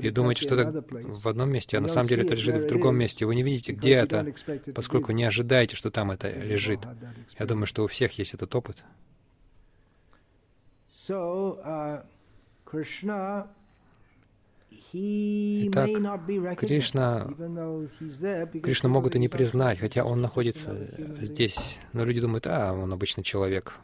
и 0.00 0.10
думать, 0.10 0.38
что 0.38 0.54
это 0.54 0.84
в 0.90 1.26
одном 1.26 1.50
месте, 1.50 1.78
а 1.78 1.80
на 1.80 1.88
самом 1.88 2.08
деле 2.08 2.22
это 2.24 2.34
лежит 2.34 2.64
в 2.64 2.66
другом 2.68 2.96
месте. 2.96 3.26
Вы 3.26 3.34
не 3.34 3.42
видите, 3.42 3.72
где 3.72 3.94
это, 3.94 4.34
поскольку 4.74 5.12
не 5.12 5.24
ожидаете, 5.24 5.76
что 5.76 5.90
там 5.90 6.10
это 6.10 6.28
лежит. 6.28 6.80
Я 7.38 7.46
думаю, 7.46 7.66
что 7.66 7.84
у 7.84 7.86
всех 7.86 8.12
есть 8.18 8.34
этот 8.34 8.54
опыт. 8.54 8.82
Uh, 11.08 12.04
Итак, 14.92 15.90
Кришна, 16.58 17.26
Кришну 18.62 18.88
могут 18.88 19.14
и 19.14 19.18
не 19.18 19.28
признать, 19.28 19.78
хотя 19.78 20.04
он 20.04 20.20
находится 20.20 20.76
здесь. 21.20 21.78
Но 21.92 22.04
люди 22.04 22.20
думают, 22.20 22.46
а, 22.46 22.72
он 22.72 22.92
обычный 22.92 23.22
человек. 23.22 23.74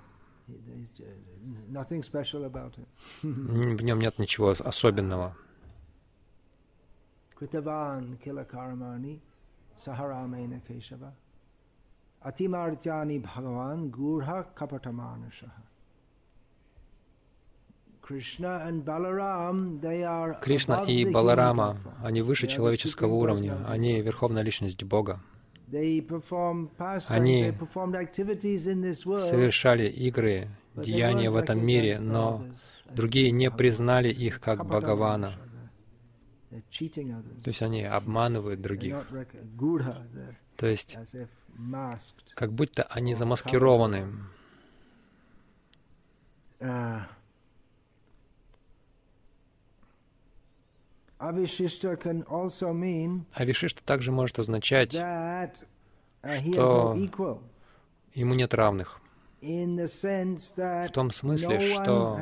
В 3.22 3.82
нем 3.82 3.98
нет 3.98 4.18
ничего 4.18 4.54
особенного. 4.58 5.36
Критаван 7.38 8.16
килакармани 8.16 9.20
сахарамена 9.76 10.60
кешава 10.60 11.14
атимартяни 12.20 13.18
бхагаван 13.18 13.90
гурха 13.90 14.46
капатаманушаха 14.54 15.62
Кришна 18.06 18.70
и 20.84 21.04
Баларама, 21.04 21.78
они 22.04 22.22
выше 22.22 22.46
человеческого 22.46 23.12
уровня, 23.12 23.58
они 23.66 24.00
верховная 24.00 24.42
личность 24.42 24.84
Бога. 24.84 25.20
Они 27.08 27.52
совершали 29.18 29.88
игры, 29.88 30.48
деяния 30.76 31.30
в 31.30 31.36
этом 31.36 31.66
мире, 31.66 31.98
но 31.98 32.46
другие 32.90 33.32
не 33.32 33.50
признали 33.50 34.08
их 34.08 34.40
как 34.40 34.64
Бхагавана. 34.64 35.32
То 36.50 37.50
есть 37.50 37.62
они 37.62 37.82
обманывают 37.82 38.60
других. 38.60 39.04
То 40.56 40.66
есть 40.66 40.96
как 42.34 42.52
будто 42.52 42.84
они 42.84 43.14
замаскированы. 43.14 44.06
Uh, 46.58 47.02
Авишишта 51.18 51.98
также 53.84 54.12
может 54.12 54.38
означать, 54.38 54.94
uh, 54.94 55.50
что 56.22 57.40
ему 58.14 58.34
нет 58.34 58.52
равных. 58.54 59.00
В 59.40 60.88
том 60.92 61.10
смысле, 61.10 61.60
что 61.60 62.20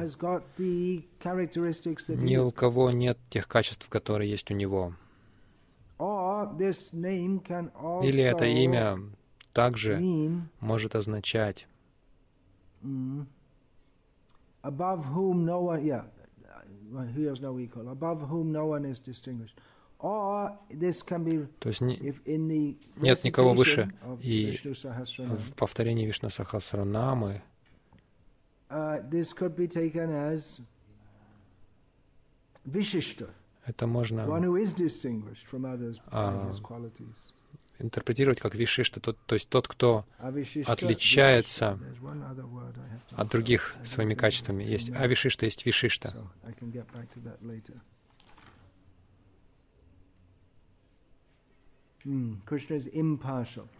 ни 2.09 2.37
у 2.37 2.51
кого 2.53 2.91
нет 2.91 3.19
тех 3.31 3.49
качеств, 3.49 3.89
которые 3.89 4.31
есть 4.31 4.51
у 4.51 4.55
него. 4.55 4.95
Или 8.03 8.23
это 8.23 8.45
имя 8.45 8.99
также 9.53 10.01
может 10.61 10.95
означать 10.95 11.67
above 14.65 15.05
whom 15.15 15.45
no 15.45 15.61
one, 15.61 15.85
yeah, 15.85 16.05
who 17.15 17.29
has 17.29 17.41
no 17.41 17.59
equal, 17.59 17.89
above 17.89 18.23
whom 18.29 18.53
no 18.53 18.67
one 18.67 18.85
is 18.85 19.01
distinguished. 19.01 19.57
То 21.61 21.69
есть 21.69 21.81
не, 21.81 22.79
нет 22.97 23.25
никого 23.25 23.55
выше. 23.55 23.91
И 24.21 24.59
в 24.59 25.55
повторении 25.55 26.05
Вишну 26.05 26.29
Сахасранамы 26.29 27.41
это 33.67 33.87
можно 33.87 34.27
а, 36.11 36.53
интерпретировать 37.79 38.41
как 38.41 38.55
вишишта, 38.55 39.01
то, 39.01 39.13
то 39.13 39.35
есть 39.35 39.49
тот, 39.49 39.69
кто 39.69 40.05
отличается 40.19 41.79
от 43.11 43.29
других 43.29 43.75
своими 43.85 44.15
качествами. 44.15 44.65
Есть 44.65 44.91
авишишта, 44.91 45.47
есть 45.47 45.67
вишишта. 45.67 46.15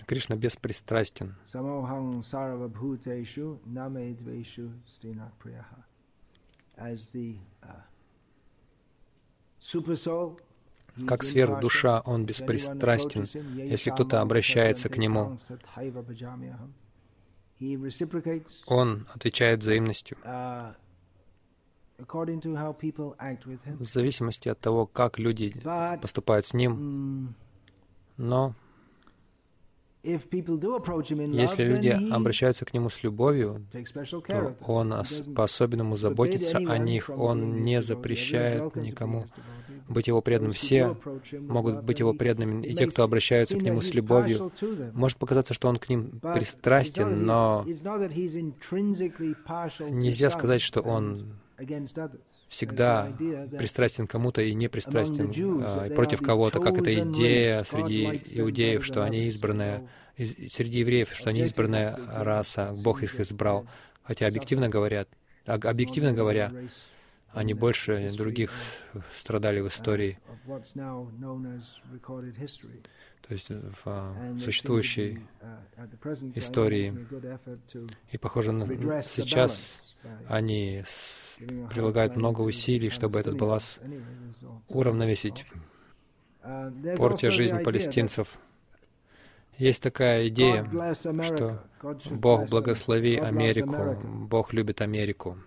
Кришна 0.07 0.37
беспристрастен. 0.37 1.35
As 6.77 7.07
the 7.13 7.39
uh, 7.63 7.69
super 9.61 9.95
soul, 9.95 10.41
как 11.07 11.23
сверхдуша, 11.23 12.01
он 12.01 12.25
беспристрастен, 12.25 13.29
если 13.55 13.91
кто-то 13.91 14.21
обращается 14.21 14.89
к 14.89 14.97
нему. 14.97 15.39
Он 18.67 19.07
отвечает 19.15 19.61
взаимностью 19.61 20.17
в 21.99 23.85
зависимости 23.85 24.49
от 24.49 24.61
того, 24.61 24.87
как 24.87 25.19
люди 25.19 25.55
поступают 26.01 26.47
с 26.47 26.55
ним. 26.55 27.35
Но 28.17 28.55
если 30.05 31.65
люди 31.65 32.13
обращаются 32.13 32.65
к 32.67 32.75
нему 32.75 32.91
с 32.91 33.03
любовью, 33.03 33.67
то 34.29 34.55
он 34.67 34.95
по-особенному 35.35 35.97
заботится 35.97 36.59
о 36.59 36.79
них, 36.79 37.09
он 37.09 37.63
не 37.63 37.81
запрещает 37.81 38.77
никому 38.77 39.27
быть 39.89 40.07
его 40.07 40.21
преданным. 40.21 40.53
Все 40.53 40.97
могут 41.33 41.83
быть 41.85 42.01
его 42.01 42.13
преданными, 42.13 42.67
и 42.67 42.75
те, 42.75 42.87
кто 42.87 43.03
обращаются 43.03 43.57
к 43.57 43.63
нему 43.63 43.81
с 43.81 43.95
любовью. 43.95 44.53
Может 44.93 45.19
показаться, 45.19 45.55
что 45.55 45.69
он 45.69 45.77
к 45.77 45.89
ним 45.89 46.21
пристрастен, 46.21 47.25
но 47.25 47.65
нельзя 49.91 50.31
сказать, 50.31 50.61
что 50.61 50.81
он 50.81 51.39
всегда 52.55 53.13
пристрастен 53.59 54.07
кому-то 54.07 54.41
и 54.41 54.55
не 54.55 54.69
пристрастен 54.69 55.33
а, 55.63 55.91
против 55.91 56.21
кого-то, 56.23 56.61
как 56.61 56.79
эта 56.79 56.95
идея 57.01 57.65
среди 57.65 58.05
иудеев, 58.39 58.85
что 58.85 59.05
они 59.05 59.27
избранная, 59.27 59.89
среди 60.17 60.79
евреев, 60.81 61.13
что 61.13 61.31
они 61.31 61.41
избранная 61.41 61.99
раса, 62.13 62.73
Бог 62.83 63.03
их 63.03 63.19
избрал. 63.19 63.67
Хотя 64.05 64.29
объективно 64.29 64.69
говоря, 64.69 65.07
объективно 65.47 66.13
говоря, 66.13 66.53
они 67.33 67.55
больше 67.55 68.11
других 68.17 68.53
страдали 69.13 69.61
в 69.61 69.67
истории, 69.67 70.17
то 73.27 73.33
есть 73.33 73.49
в 73.49 73.83
а, 73.87 74.37
существующей 74.39 75.19
истории. 76.37 76.95
И, 78.13 78.19
похоже, 78.19 78.53
на 78.53 79.03
сейчас 79.03 79.84
они 80.29 80.85
прилагают 81.71 82.17
много 82.17 82.43
усилий, 82.43 82.91
чтобы 82.91 83.19
этот 83.19 83.37
баланс 83.37 83.79
уравновесить, 84.69 85.47
портя 86.97 87.31
жизнь 87.31 87.59
палестинцев. 87.63 88.39
Есть 89.57 89.83
такая 89.83 90.29
идея, 90.29 90.65
что 91.23 91.65
Бог 92.11 92.49
благослови 92.49 93.17
Америку, 93.17 93.97
Бог 94.03 94.53
любит 94.53 94.81
Америку. 94.81 95.39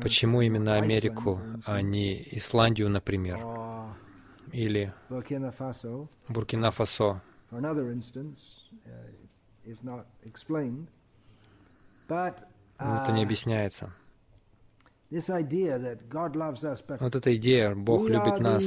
Почему 0.00 0.42
именно 0.42 0.76
Америку, 0.76 1.40
а 1.66 1.82
не 1.82 2.22
Исландию, 2.36 2.90
например, 2.90 3.40
или 4.52 4.92
Буркина-Фасо? 6.28 7.20
Это 12.08 13.12
не 13.12 13.22
объясняется. 13.22 13.92
Вот 17.00 17.14
эта 17.14 17.36
идея, 17.36 17.74
Бог 17.74 18.08
любит 18.08 18.40
нас. 18.40 18.64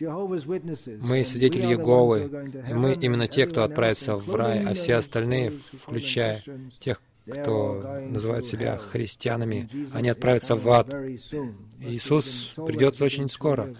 Мы 0.00 1.24
свидетели 1.24 1.66
Иеговы, 1.66 2.30
и 2.68 2.74
мы 2.74 2.94
именно 2.94 3.26
те, 3.28 3.46
кто 3.46 3.62
отправится 3.62 4.16
в 4.16 4.34
рай, 4.34 4.64
а 4.64 4.74
все 4.74 4.94
остальные, 4.94 5.50
включая 5.50 6.42
тех, 6.80 7.00
кто 7.30 8.00
называют 8.08 8.46
себя 8.46 8.76
христианами, 8.78 9.68
они 9.92 10.08
отправятся 10.08 10.56
в 10.56 10.68
ад. 10.70 10.92
Иисус 11.78 12.54
придет 12.66 13.00
очень 13.00 13.28
скоро, 13.28 13.74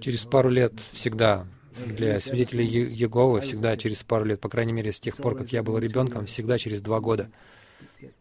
через 0.00 0.24
пару 0.24 0.48
лет 0.48 0.72
всегда. 0.92 1.46
Для 1.86 2.20
свидетелей 2.20 2.66
Еговы 2.66 3.40
всегда 3.40 3.76
через 3.76 4.02
пару 4.02 4.24
лет, 4.24 4.40
по 4.40 4.48
крайней 4.48 4.72
мере, 4.72 4.92
с 4.92 5.00
тех 5.00 5.16
пор, 5.16 5.36
как 5.36 5.52
я 5.52 5.62
был 5.62 5.78
ребенком, 5.78 6.26
всегда 6.26 6.58
через 6.58 6.82
два 6.82 7.00
года. 7.00 7.30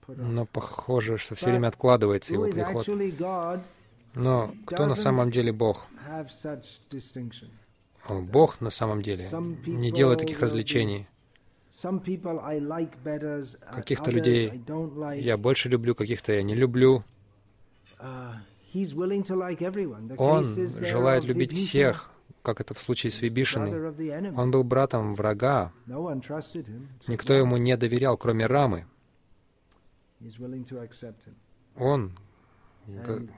Но 0.08 0.46
похоже, 0.46 1.18
что 1.18 1.36
все 1.36 1.48
время 1.48 1.68
откладывается 1.68 2.34
его 2.34 2.48
приход. 2.48 2.88
Но 4.14 4.54
кто 4.66 4.86
на 4.86 4.96
самом 4.96 5.32
деле 5.32 5.52
Бог? 5.52 5.88
Бог 8.10 8.62
на 8.62 8.70
самом 8.70 9.02
деле 9.02 9.30
не 9.66 9.92
делает 9.92 10.20
таких 10.20 10.42
развлечений. 10.42 11.08
Каких-то 13.74 14.12
людей 14.12 14.62
я 15.16 15.38
больше 15.38 15.70
люблю, 15.70 15.96
каких-то 15.96 16.34
я 16.34 16.44
не 16.44 16.56
люблю. 16.56 17.04
Он 20.18 20.46
желает 20.82 21.24
любить 21.24 21.54
всех, 21.54 22.12
как 22.42 22.62
это 22.62 22.74
в 22.74 22.80
случае 22.80 23.12
с 23.12 23.22
Вибишиной. 23.22 24.32
Он 24.36 24.52
был 24.52 24.64
братом 24.64 25.16
врага. 25.16 25.72
Никто 27.08 27.34
ему 27.34 27.58
не 27.58 27.78
доверял, 27.78 28.18
кроме 28.18 28.46
Рамы. 28.46 28.86
Он 31.78 32.12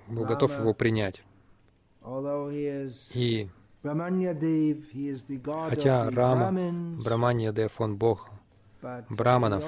был 0.08 0.26
готов 0.26 0.60
его 0.60 0.74
принять. 0.74 1.24
И 3.14 3.50
хотя 5.70 6.10
Рама, 6.10 7.02
Браманьядев, 7.02 7.80
он 7.80 7.96
бог 7.98 8.30
браманов, 9.10 9.64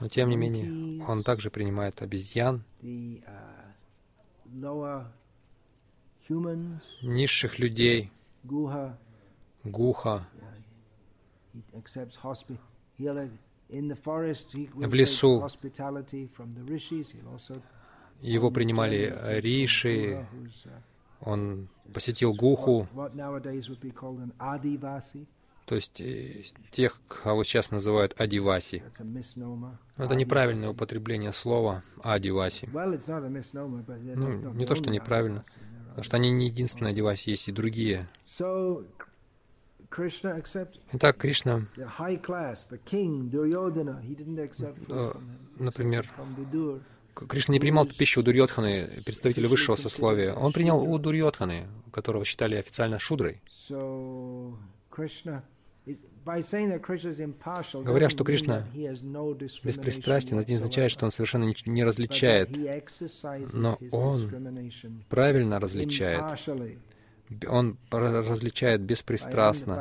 но 0.00 0.08
тем 0.08 0.28
не 0.28 0.36
менее 0.36 1.02
он 1.06 1.22
также 1.22 1.50
принимает 1.50 2.02
обезьян, 2.02 2.64
низших 7.02 7.58
людей, 7.58 8.10
гуха, 9.64 10.26
в 14.74 14.94
лесу. 14.94 15.46
Его 18.22 18.50
принимали 18.50 19.14
риши, 19.40 20.26
он 21.20 21.68
посетил 21.92 22.34
Гуху, 22.34 22.88
то 25.66 25.74
есть 25.74 26.00
э, 26.00 26.42
тех, 26.70 27.00
кого 27.08 27.42
сейчас 27.42 27.72
называют 27.72 28.14
Адиваси. 28.20 28.84
Это 29.96 30.14
неправильное 30.14 30.70
употребление 30.70 31.32
слова 31.32 31.82
Адиваси. 32.02 32.68
Ну, 32.72 34.52
не 34.52 34.64
то, 34.64 34.76
что 34.76 34.90
неправильно, 34.90 35.44
потому 35.96 36.04
что 36.04 36.16
они 36.18 36.30
не 36.30 36.46
единственные 36.48 36.92
Адиваси, 36.92 37.30
есть 37.30 37.48
и 37.48 37.52
другие. 37.52 38.06
Итак, 40.92 41.16
Кришна, 41.16 41.66
э, 44.88 45.12
например, 45.58 46.10
Кришна 47.14 47.54
не 47.54 47.60
принимал 47.60 47.86
пищу 47.86 48.20
у 48.20 48.22
Дурьотханы, 48.22 48.90
представителя 49.06 49.48
высшего 49.48 49.76
сословия. 49.76 50.34
Он 50.34 50.52
принял 50.52 50.82
у 50.82 50.98
Дурьотханы, 50.98 51.66
которого 51.92 52.26
считали 52.26 52.56
официально 52.56 52.98
шудрой. 52.98 53.40
Говоря, 57.84 58.08
что 58.08 58.24
Кришна 58.24 58.66
беспристрастен, 59.62 60.40
это 60.40 60.50
не 60.50 60.56
означает, 60.56 60.90
что 60.90 61.04
он 61.04 61.12
совершенно 61.12 61.52
не 61.66 61.84
различает, 61.84 62.50
но 63.52 63.78
он 63.92 65.04
правильно 65.08 65.60
различает. 65.60 66.24
Он 67.48 67.76
различает 67.90 68.80
беспристрастно. 68.82 69.74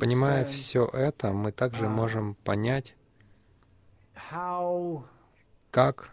Понимая 0.00 0.44
все 0.44 0.86
это, 0.92 1.32
мы 1.32 1.52
также 1.52 1.88
можем 1.88 2.36
понять, 2.36 2.94
как 5.70 6.10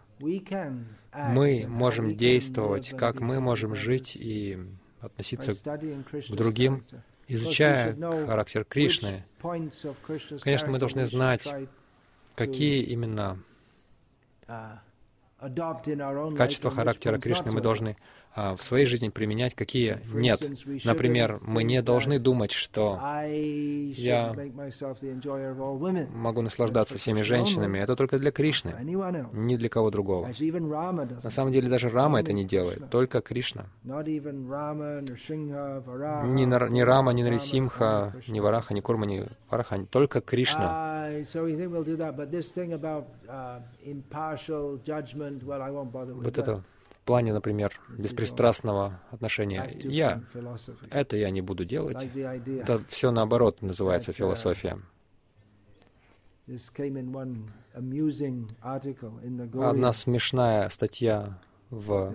мы 1.12 1.66
можем 1.68 2.16
действовать, 2.16 2.94
как 2.96 3.20
мы 3.20 3.40
можем 3.40 3.74
жить 3.74 4.16
и 4.16 4.58
относиться 5.00 5.54
к 5.54 6.34
другим, 6.34 6.84
изучая 7.34 7.96
характер 8.26 8.64
Кришны. 8.64 9.24
Конечно, 10.40 10.70
мы 10.70 10.78
должны 10.78 11.06
знать, 11.06 11.48
какие 12.34 12.82
именно 12.82 13.38
качества 16.36 16.70
характера 16.70 17.18
Кришны 17.18 17.50
мы 17.50 17.60
должны 17.60 17.96
в 18.34 18.58
своей 18.60 18.86
жизни 18.86 19.10
применять, 19.10 19.54
какие 19.54 19.98
нет. 20.12 20.42
Например, 20.84 21.38
мы 21.42 21.64
не 21.64 21.82
должны 21.82 22.18
думать, 22.18 22.52
что 22.52 22.98
я 23.26 24.34
могу 26.14 26.42
наслаждаться 26.42 26.96
всеми 26.98 27.22
женщинами. 27.22 27.78
Это 27.78 27.94
только 27.96 28.18
для 28.18 28.30
Кришны, 28.30 28.74
ни 29.32 29.56
для 29.56 29.68
кого 29.68 29.90
другого. 29.90 30.30
На 31.22 31.30
самом 31.30 31.52
деле 31.52 31.68
даже 31.68 31.90
Рама 31.90 32.20
это 32.20 32.32
не 32.32 32.44
делает, 32.44 32.88
только 32.90 33.20
Кришна. 33.20 33.66
Ни, 36.24 36.44
ни 36.44 36.80
Рама, 36.80 37.12
ни 37.12 37.22
Нарисимха, 37.22 38.14
ни 38.26 38.40
Вараха, 38.40 38.74
ни 38.74 38.80
Курма, 38.80 39.06
ни 39.06 39.24
Вараха, 39.50 39.84
только 39.90 40.20
Кришна. 40.20 41.08
Вот 46.14 46.38
это 46.38 46.62
плане, 47.04 47.32
например, 47.32 47.78
беспристрастного 47.98 49.00
отношения. 49.10 49.70
Я, 49.82 50.22
это 50.90 51.16
я 51.16 51.30
не 51.30 51.40
буду 51.40 51.64
делать. 51.64 52.08
Это 52.14 52.82
все 52.88 53.10
наоборот 53.10 53.62
называется 53.62 54.12
философия. 54.12 54.78
Одна 59.54 59.92
смешная 59.92 60.68
статья 60.68 61.38
в 61.70 62.14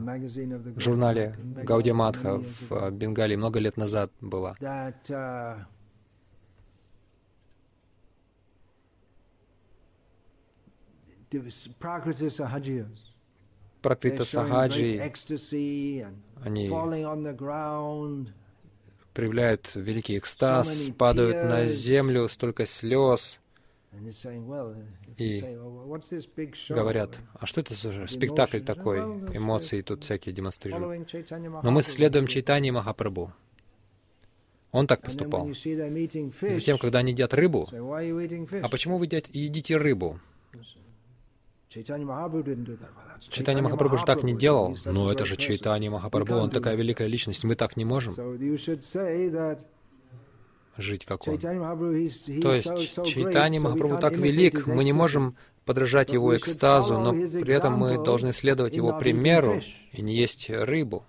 журнале 0.78 1.36
Гаудиматха 1.64 2.38
в 2.38 2.92
Бенгалии 2.92 3.36
много 3.36 3.60
лет 3.60 3.78
назад 3.78 4.12
была. 4.22 4.56
Сахаджиас 12.30 13.07
Пракрита 13.88 14.26
Сахаджи, 14.26 15.00
они 16.44 16.70
проявляют 19.14 19.72
великий 19.76 20.18
экстаз, 20.18 20.92
падают 20.98 21.46
на 21.46 21.68
землю, 21.68 22.28
столько 22.28 22.66
слез, 22.66 23.40
и 25.16 25.42
говорят, 26.68 27.18
а 27.34 27.46
что 27.46 27.62
это 27.62 27.74
за 27.74 28.08
спектакль 28.08 28.60
такой, 28.60 29.00
эмоции 29.34 29.82
тут 29.82 30.04
всякие 30.04 30.36
демонстрируют. 30.36 31.10
Но 31.64 31.72
мы 31.72 31.82
следуем 31.82 32.28
Чайтани 32.28 32.72
Махапрабху. 32.72 33.32
Он 34.74 34.86
так 34.86 35.02
поступал. 35.02 35.48
Затем, 35.48 36.78
когда 36.78 37.00
они 37.00 37.14
едят 37.14 37.34
рыбу, 37.34 37.70
а 37.72 38.68
почему 38.70 38.98
вы 38.98 39.06
едите 39.06 39.78
рыбу? 39.78 40.20
Чайтани 41.84 43.62
Махапрабху 43.62 43.98
же 43.98 44.06
так 44.06 44.24
не 44.24 44.34
делал. 44.34 44.78
Но 44.86 45.12
это 45.12 45.26
же 45.26 45.36
Чайтани 45.36 45.90
Махапрабху, 45.90 46.36
он 46.36 46.50
такая 46.50 46.76
великая 46.76 47.08
личность, 47.08 47.44
мы 47.44 47.56
так 47.56 47.78
не 47.78 47.86
можем. 47.86 48.16
Жить 50.78 51.06
как 51.06 51.28
он. 51.28 51.38
То 51.38 52.54
есть 52.54 53.04
Чайтани 53.06 53.60
Махапрабху 53.60 54.00
так 54.00 54.14
велик, 54.14 54.68
мы 54.68 54.84
не 54.84 54.94
можем 54.94 55.36
подражать 55.66 56.14
его 56.14 56.36
экстазу, 56.36 57.00
но 57.00 57.12
при 57.12 57.54
этом 57.54 57.74
мы 57.74 58.02
должны 58.02 58.32
следовать 58.32 58.76
его 58.76 58.98
примеру 58.98 59.62
и 59.92 60.02
не 60.02 60.16
есть 60.16 60.50
рыбу. 60.50 61.04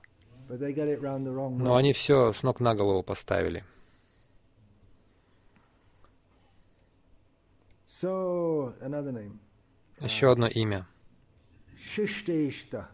Но 0.48 1.76
они 1.76 1.92
все 1.92 2.32
с 2.32 2.42
ног 2.42 2.60
на 2.60 2.74
голову 2.74 3.02
поставили. 3.02 3.64
Еще 10.00 10.30
одно 10.30 10.46
имя. 10.46 10.86
Шиштешта. 11.76 12.88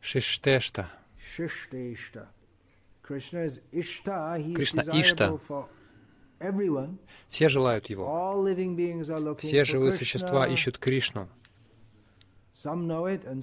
Шиштешта. 0.00 0.88
Кришна 3.02 4.82
Ишта. 4.82 5.38
Все 7.28 7.48
желают 7.48 7.86
Его. 7.86 9.36
Все 9.38 9.64
живые 9.64 9.92
существа 9.92 10.46
ищут 10.46 10.78
Кришну. 10.78 11.28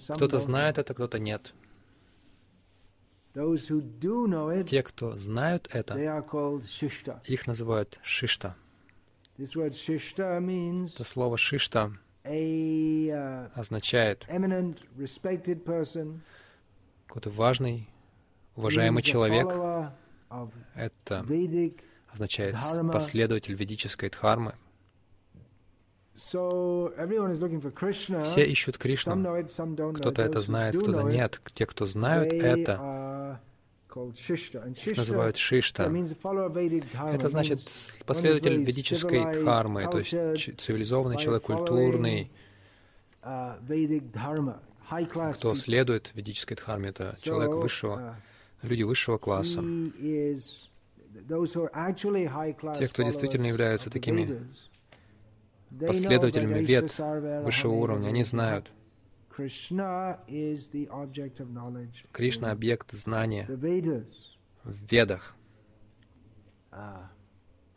Кто-то 0.09 0.39
знает 0.39 0.77
это, 0.77 0.93
кто-то 0.93 1.19
нет. 1.19 1.53
Те, 3.33 4.83
кто 4.83 5.15
знают 5.15 5.69
это, 5.71 5.97
их 7.25 7.47
называют 7.47 7.99
Шишта. 8.03 8.55
Это 9.37 11.03
слово 11.03 11.37
«шишта» 11.37 11.97
означает 13.55 14.25
какой-то 17.07 17.29
важный, 17.29 17.87
уважаемый 18.55 19.03
человек. 19.03 19.47
Это 20.75 21.25
означает 22.11 22.55
последователь 22.91 23.53
ведической 23.55 24.09
дхармы. 24.09 24.53
Все 28.23 28.45
ищут 28.45 28.77
Кришну. 28.77 29.43
Кто-то 29.93 30.21
это 30.21 30.41
знает, 30.41 30.77
кто-то 30.77 31.01
нет. 31.01 31.41
Те, 31.53 31.65
кто 31.65 31.85
знают 31.85 32.31
это, 32.33 32.79
Их 34.85 34.97
называют 34.97 35.37
Шишта. 35.37 35.83
Это 35.83 37.29
значит 37.29 37.59
последователь 38.05 38.63
ведической 38.63 39.23
дхармы, 39.33 39.87
то 39.89 39.99
есть 39.99 40.59
цивилизованный 40.59 41.17
человек, 41.17 41.43
культурный, 41.43 42.31
кто 45.33 45.55
следует 45.55 46.11
ведической 46.13 46.57
дхарме, 46.57 46.89
это 46.89 47.15
человек 47.21 47.53
высшего, 47.53 48.17
люди 48.61 48.83
высшего 48.83 49.17
класса. 49.17 49.63
Те, 52.77 52.87
кто 52.87 53.03
действительно 53.03 53.45
являются 53.45 53.89
такими 53.89 54.47
последователями 55.79 56.63
вед 56.63 56.93
высшего 57.43 57.73
уровня, 57.73 58.07
они 58.09 58.23
знают, 58.23 58.71
Кришна— 62.11 62.51
объект 62.51 62.91
знания. 62.91 63.45
В 64.63 64.73
ведах. 64.91 65.35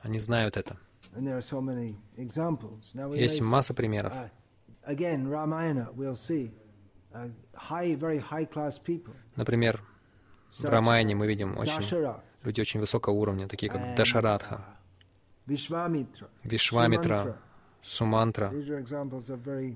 Они 0.01 0.21
знают 0.21 0.57
это. 0.57 0.77
Есть 3.15 3.41
масса 3.41 3.75
примеров. 3.75 4.13
Например, 9.37 9.83
в 10.59 10.65
Рамайне 10.65 11.15
мы 11.15 11.27
видим 11.27 11.57
очень, 11.59 11.83
люди 12.45 12.61
очень 12.61 12.81
высокого 12.81 13.15
уровня, 13.15 13.49
такие 13.49 13.71
как 13.73 13.97
Дашарадха, 13.97 14.65
Вишвамитра, 16.45 17.41
Сумантра. 17.87 18.53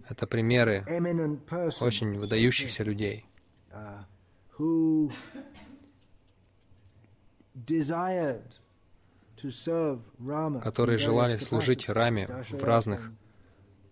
Это 0.09 0.27
примеры 0.27 0.85
очень 1.81 2.19
выдающихся 2.19 2.83
людей, 2.83 3.25
которые 10.61 10.99
желали 10.99 11.37
служить 11.37 11.89
Раме 11.89 12.27
в 12.51 12.65
разных 12.65 13.13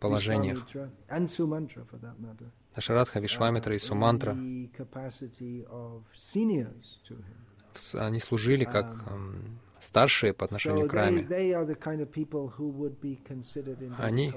положениях. 0.00 0.66
Дашарадха, 2.74 3.20
Вишвамитра 3.20 3.74
и 3.76 3.78
Сумантра, 3.78 4.36
они 7.94 8.20
служили 8.20 8.64
как 8.64 9.04
старшие 9.80 10.32
по 10.32 10.44
отношению 10.44 10.88
к 10.88 10.92
Раме. 10.92 11.26
Они, 13.98 14.32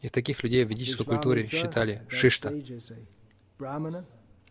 и 0.00 0.08
таких 0.08 0.42
людей 0.42 0.64
в 0.64 0.68
ведической 0.68 1.06
культуре 1.06 1.46
считали 1.46 2.02
Шишта. 2.08 2.52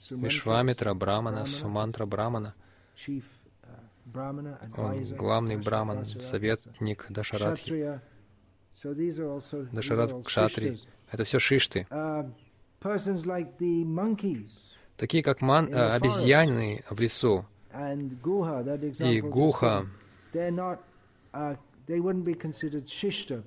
Вишвамитра, 0.10 0.94
Брамана, 0.94 1.46
Сумантра, 1.46 2.06
Брамана. 2.06 2.54
Он 4.78 5.04
главный 5.16 5.58
Браман, 5.58 6.06
советник 6.06 7.06
Дашарадхи. 7.10 8.00
Дашарад 9.72 10.26
Кшатри. 10.26 10.80
Это 11.12 11.24
все 11.24 11.40
шишты. 11.40 11.88
Такие 14.98 15.24
как 15.24 15.42
ман, 15.42 15.74
э, 15.74 15.92
обезьяны 15.94 16.84
в 16.90 17.00
лесу 17.00 17.46
и 19.00 19.22
Гуха, 19.22 19.86
uh, 20.34 21.58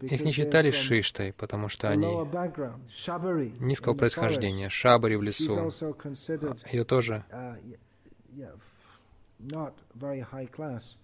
их 0.01 0.21
не 0.21 0.33
считали 0.33 0.71
шиштой, 0.71 1.33
потому 1.33 1.69
что 1.69 1.89
они 1.89 2.07
низкого 3.59 3.95
происхождения. 3.95 4.69
Шабари 4.69 5.17
в 5.17 5.23
лесу, 5.23 5.73
ее 6.71 6.85
тоже, 6.85 7.25
uh, 7.31 7.57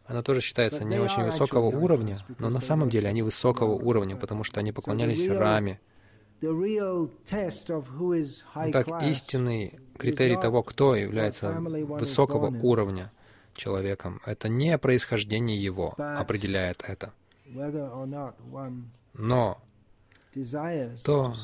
она 0.07 0.23
тоже 0.23 0.41
считается 0.41 0.85
не 0.85 0.99
очень 0.99 1.25
высокого 1.25 1.67
уровня, 1.67 2.19
но 2.39 2.51
на 2.51 2.61
самом 2.61 2.91
деле 2.91 3.09
они 3.09 3.23
высокого 3.23 3.73
уровня, 3.73 4.17
потому 4.17 4.45
что 4.45 4.61
они 4.61 4.73
поклонялись 4.73 5.29
Раме. 5.29 5.81
Так, 8.73 9.03
истинный 9.03 9.79
критерий 9.97 10.37
того, 10.37 10.63
кто 10.63 10.95
является 10.95 11.53
высокого 11.53 12.47
уровня 12.47 13.13
человеком, 13.55 14.21
это 14.27 14.49
не 14.49 14.77
происхождение 14.79 15.57
его 15.57 15.95
определяет 15.97 16.83
это. 16.87 17.13
Но 19.15 19.59
то, 21.05 21.35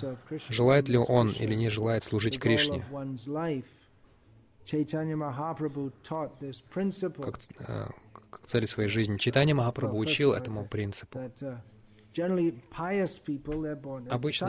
желает 0.48 0.88
ли 0.88 0.98
он 0.98 1.30
или 1.30 1.54
не 1.54 1.68
желает 1.70 2.02
служить 2.04 2.40
Кришне, 2.40 2.84
как, 7.22 7.38
э, 7.58 7.86
как 8.12 8.46
цели 8.46 8.66
своей 8.66 8.88
жизни. 8.88 9.16
Читание 9.16 9.54
Махапрабху 9.54 9.96
учил 9.98 10.32
этому 10.32 10.66
принципу. 10.66 11.20
Обычно 14.08 14.48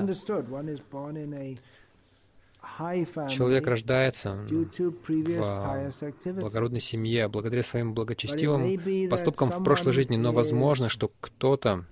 Человек 3.30 3.68
рождается 3.68 4.36
в 4.36 6.40
благородной 6.40 6.80
семье 6.80 7.28
благодаря 7.28 7.64
своим 7.64 7.94
благочестивым 7.94 9.10
поступкам 9.10 9.52
в 9.52 9.64
прошлой 9.64 9.94
жизни, 9.94 10.16
но 10.16 10.32
возможно, 10.32 10.88
что 10.88 11.12
кто-то, 11.20 11.86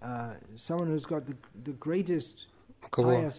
uh, 0.00 0.36
у 2.86 2.90
кого 2.90 3.30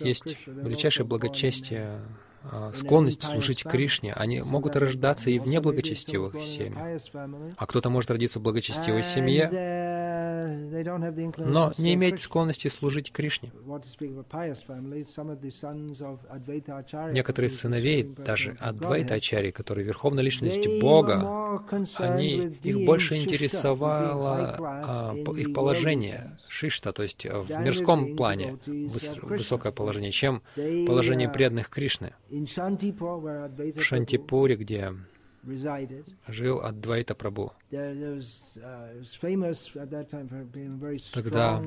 есть 0.00 0.46
величайшее 0.46 1.04
благочестие 1.04 1.84
а, 1.84 2.00
склонность 2.74 3.22
служить 3.22 3.64
Кришне, 3.64 4.12
они 4.12 4.42
могут 4.42 4.76
рождаться 4.76 5.30
и 5.30 5.38
в 5.38 5.46
неблагочестивых 5.46 6.40
семьях. 6.42 7.00
А 7.56 7.66
кто-то 7.66 7.90
может 7.90 8.10
родиться 8.10 8.38
в 8.38 8.42
благочестивой 8.42 9.02
семье, 9.02 9.48
но 11.38 11.72
не 11.78 11.94
иметь 11.94 12.20
склонности 12.20 12.68
служить 12.68 13.12
Кришне. 13.12 13.52
Некоторые 17.12 17.50
сыновей, 17.50 18.02
даже 18.02 18.56
Адвайта 18.60 19.14
Ачари, 19.14 19.50
которые 19.50 19.86
верховная 19.86 20.24
личность 20.24 20.66
Бога, 20.80 21.62
они, 21.96 22.58
их 22.62 22.84
больше 22.84 23.16
интересовало 23.16 24.56
а, 24.58 25.14
их 25.36 25.54
положение, 25.54 26.38
шишта, 26.48 26.92
то 26.92 27.02
есть 27.02 27.24
в 27.24 27.60
мирском 27.60 28.16
плане 28.16 28.58
выс 28.66 29.12
высокое 29.22 29.72
положение, 29.72 30.10
чем 30.10 30.42
положение 30.86 31.28
преданных 31.28 31.68
Кришны 31.68 32.12
в 32.40 33.82
Шантипуре, 33.82 34.56
где 34.56 34.92
жил 36.26 36.60
Адвайта 36.60 37.14
Прабу. 37.14 37.52
Тогда 41.12 41.62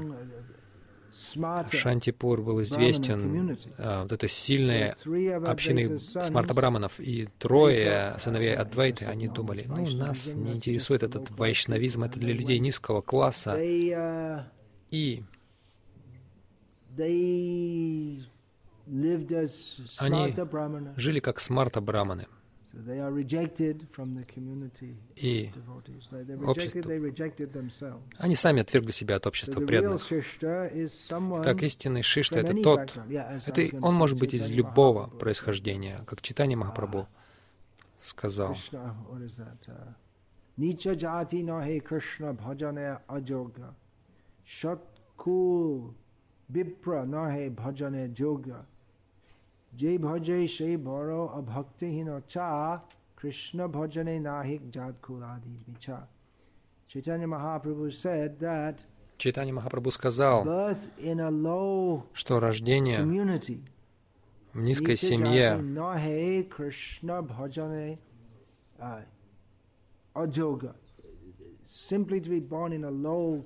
Шантипур 1.71 2.41
был 2.41 2.61
известен 2.61 3.57
а, 3.77 4.03
вот 4.03 4.11
этой 4.11 4.29
сильной 4.29 4.89
общиной 5.45 5.99
смарта 5.99 6.53
браманов, 6.53 6.99
и 6.99 7.27
трое 7.39 8.15
сыновей 8.19 8.55
Адвайты, 8.55 9.05
они 9.05 9.27
думали, 9.27 9.65
ну, 9.67 9.87
нас 9.95 10.33
не 10.33 10.53
интересует 10.53 11.03
этот 11.03 11.31
вайшнавизм, 11.31 12.03
это 12.03 12.19
для 12.19 12.33
людей 12.33 12.59
низкого 12.59 13.01
класса. 13.01 13.55
И 14.89 15.23
они 19.97 20.35
жили 20.95 21.19
как 21.19 21.39
смарта 21.39 21.81
браманы. 21.81 22.27
И 25.15 25.51
общество, 26.45 28.01
они 28.17 28.35
сами 28.35 28.61
отвергли 28.61 28.91
себя 28.91 29.15
от 29.15 29.25
общества 29.25 29.61
преданных. 29.61 30.07
Так, 31.43 31.63
истинный 31.63 32.01
Шишта— 32.03 32.39
это 32.41 32.53
тот, 32.61 32.93
это, 33.09 33.77
он 33.81 33.95
может 33.95 34.19
быть 34.19 34.33
из 34.33 34.51
любого 34.51 35.07
происхождения, 35.07 36.03
как 36.05 36.21
читание 36.21 36.57
Махапрабху 36.57 37.07
сказал. 37.99 38.55
Нича 40.57 40.93
джати 40.95 41.43
нахе 41.43 41.79
Кришна 41.79 42.33
бхаджане 42.33 42.99
аджога, 43.07 43.75
шаткул 44.43 45.93
бипра 46.47 47.05
нахе 47.05 47.51
бхаджане 47.51 48.07
джога, 48.07 48.65
Jai 49.75 49.97
bhaje 49.97 50.47
shai 50.47 50.77
bharo 50.77 51.35
abhakti 51.37 51.85
hinocha 51.85 52.81
Krishna 53.15 53.67
bhajane 53.67 54.21
nahik 54.21 54.71
jad 54.71 55.01
kuladi 55.01 55.57
vicha. 55.67 56.07
Chaitanya 56.87 57.27
Mahaprabhu 57.27 57.93
said 57.93 58.39
that 58.39 58.79
Читание 59.17 59.51
Махапрабху 59.51 59.91
сказал, 59.91 60.45
что 62.13 62.39
рождение 62.39 63.01
в 64.53 64.61
низкой 64.61 64.95
семье 64.95 65.59
uh, 68.79 69.01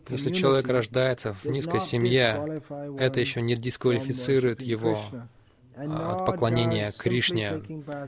если 0.10 0.32
человек 0.32 0.68
рождается 0.68 1.34
в 1.34 1.46
низкой 1.46 1.80
семье, 1.80 2.62
это 3.00 3.20
еще 3.22 3.42
не 3.42 3.56
дисквалифицирует 3.56 4.62
его 4.62 4.98
от 5.76 6.26
поклонения 6.26 6.92
Кришне. 6.92 7.62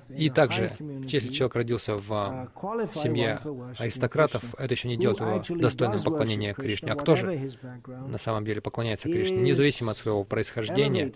И 0.09 0.29
также, 0.29 0.71
если 0.79 1.31
человек 1.31 1.55
родился 1.55 1.95
в 1.95 2.11
uh, 2.11 2.95
семье 2.95 3.39
аристократов, 3.77 4.43
это 4.57 4.73
еще 4.73 4.87
не 4.87 4.97
делает 4.97 5.19
его 5.49 5.59
достойным 5.59 6.03
поклонения 6.03 6.53
Кришне. 6.53 6.91
А 6.91 6.95
кто 6.95 7.15
же 7.15 7.53
на 8.07 8.17
самом 8.17 8.45
деле 8.45 8.61
поклоняется 8.61 9.09
Кришне, 9.09 9.37
независимо 9.37 9.91
от 9.91 9.97
своего 9.97 10.23
происхождения? 10.23 11.13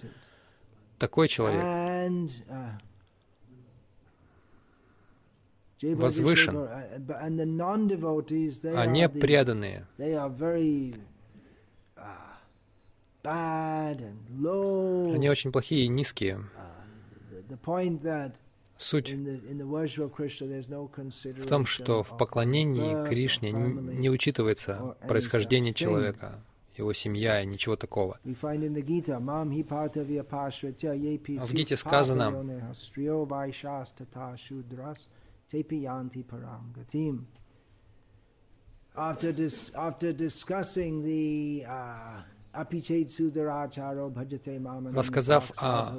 Такой 0.99 1.27
человек 1.27 1.63
uh, 1.63 2.39
возвышен, 5.81 6.57
uh, 6.57 7.17
а 8.75 8.85
не 8.87 9.07
преданные. 9.09 9.85
Они 15.13 15.29
очень 15.29 15.51
плохие 15.51 15.85
и 15.85 15.87
низкие. 15.87 16.39
Суть 18.77 19.11
в 19.11 21.47
том, 21.47 21.65
что 21.65 22.03
в 22.03 22.17
поклонении 22.17 23.07
Кришне 23.07 23.51
не 23.51 24.09
учитывается 24.09 24.95
происхождение 25.07 25.73
человека, 25.73 26.43
его 26.77 26.93
семья 26.93 27.41
и 27.41 27.45
ничего 27.45 27.75
такого. 27.75 28.19
В 28.23 28.33
Гите 31.53 31.75
сказано, 31.75 32.31
After, 38.95 39.31
dis, 39.31 39.71
after 39.75 40.11
discussing 40.11 41.03
the 41.03 41.63
uh, 41.67 42.23
рассказав 44.93 45.51
о 45.57 45.93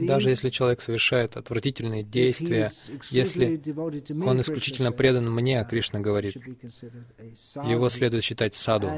даже 0.00 0.28
если 0.28 0.50
человек 0.50 0.80
совершает 0.82 1.36
отвратительные 1.36 2.02
действия, 2.02 2.70
если 3.10 3.60
он 4.26 4.40
исключительно 4.40 4.92
предан 4.92 5.32
мне, 5.32 5.66
Кришна 5.68 6.00
говорит, 6.00 6.36
его 6.36 7.88
следует 7.88 8.24
считать 8.24 8.54
саду. 8.54 8.90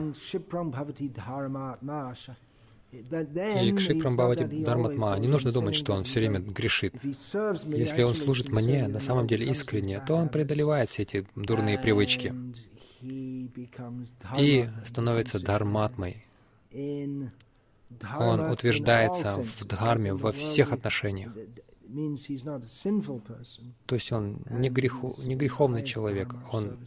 И 2.92 3.72
Кшипрам 3.76 4.16
Бхавати 4.16 4.44
Дharmatma, 4.44 5.18
не 5.20 5.28
нужно 5.28 5.52
думать, 5.52 5.76
что 5.76 5.92
он 5.92 6.04
все 6.04 6.20
время 6.20 6.40
грешит. 6.40 6.94
Если 7.02 8.02
он 8.02 8.14
служит 8.14 8.48
мне 8.48 8.88
на 8.88 8.98
самом 8.98 9.26
деле 9.26 9.46
искренне, 9.46 10.02
то 10.06 10.14
он 10.14 10.28
преодолевает 10.28 10.88
все 10.88 11.02
эти 11.02 11.26
дурные 11.36 11.78
привычки 11.78 12.34
и 14.38 14.68
становится 14.84 15.38
дхарматмой. 15.38 16.24
Он 18.18 18.40
утверждается 18.50 19.36
в 19.36 19.64
дхарме 19.64 20.14
во 20.14 20.32
всех 20.32 20.72
отношениях. 20.72 21.32
То 23.86 23.94
есть 23.94 24.12
он 24.12 24.38
не, 24.50 24.70
греху, 24.70 25.14
не 25.18 25.34
греховный 25.34 25.84
человек, 25.84 26.34
он 26.52 26.78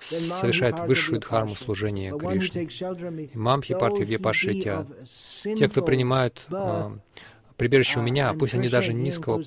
совершает 0.00 0.80
высшую 0.80 1.20
дхарму 1.20 1.54
служения 1.54 2.16
Кришне. 2.16 2.64
Имам 3.34 3.62
Хипарти 3.62 4.02
Вьяпашитя, 4.02 4.86
те, 5.42 5.68
кто 5.68 5.82
принимают 5.82 6.44
э, 6.50 6.90
прибежище 7.56 8.00
у 8.00 8.02
меня, 8.02 8.34
пусть 8.34 8.54
они 8.54 8.68
даже 8.68 8.92
низкого 8.92 9.42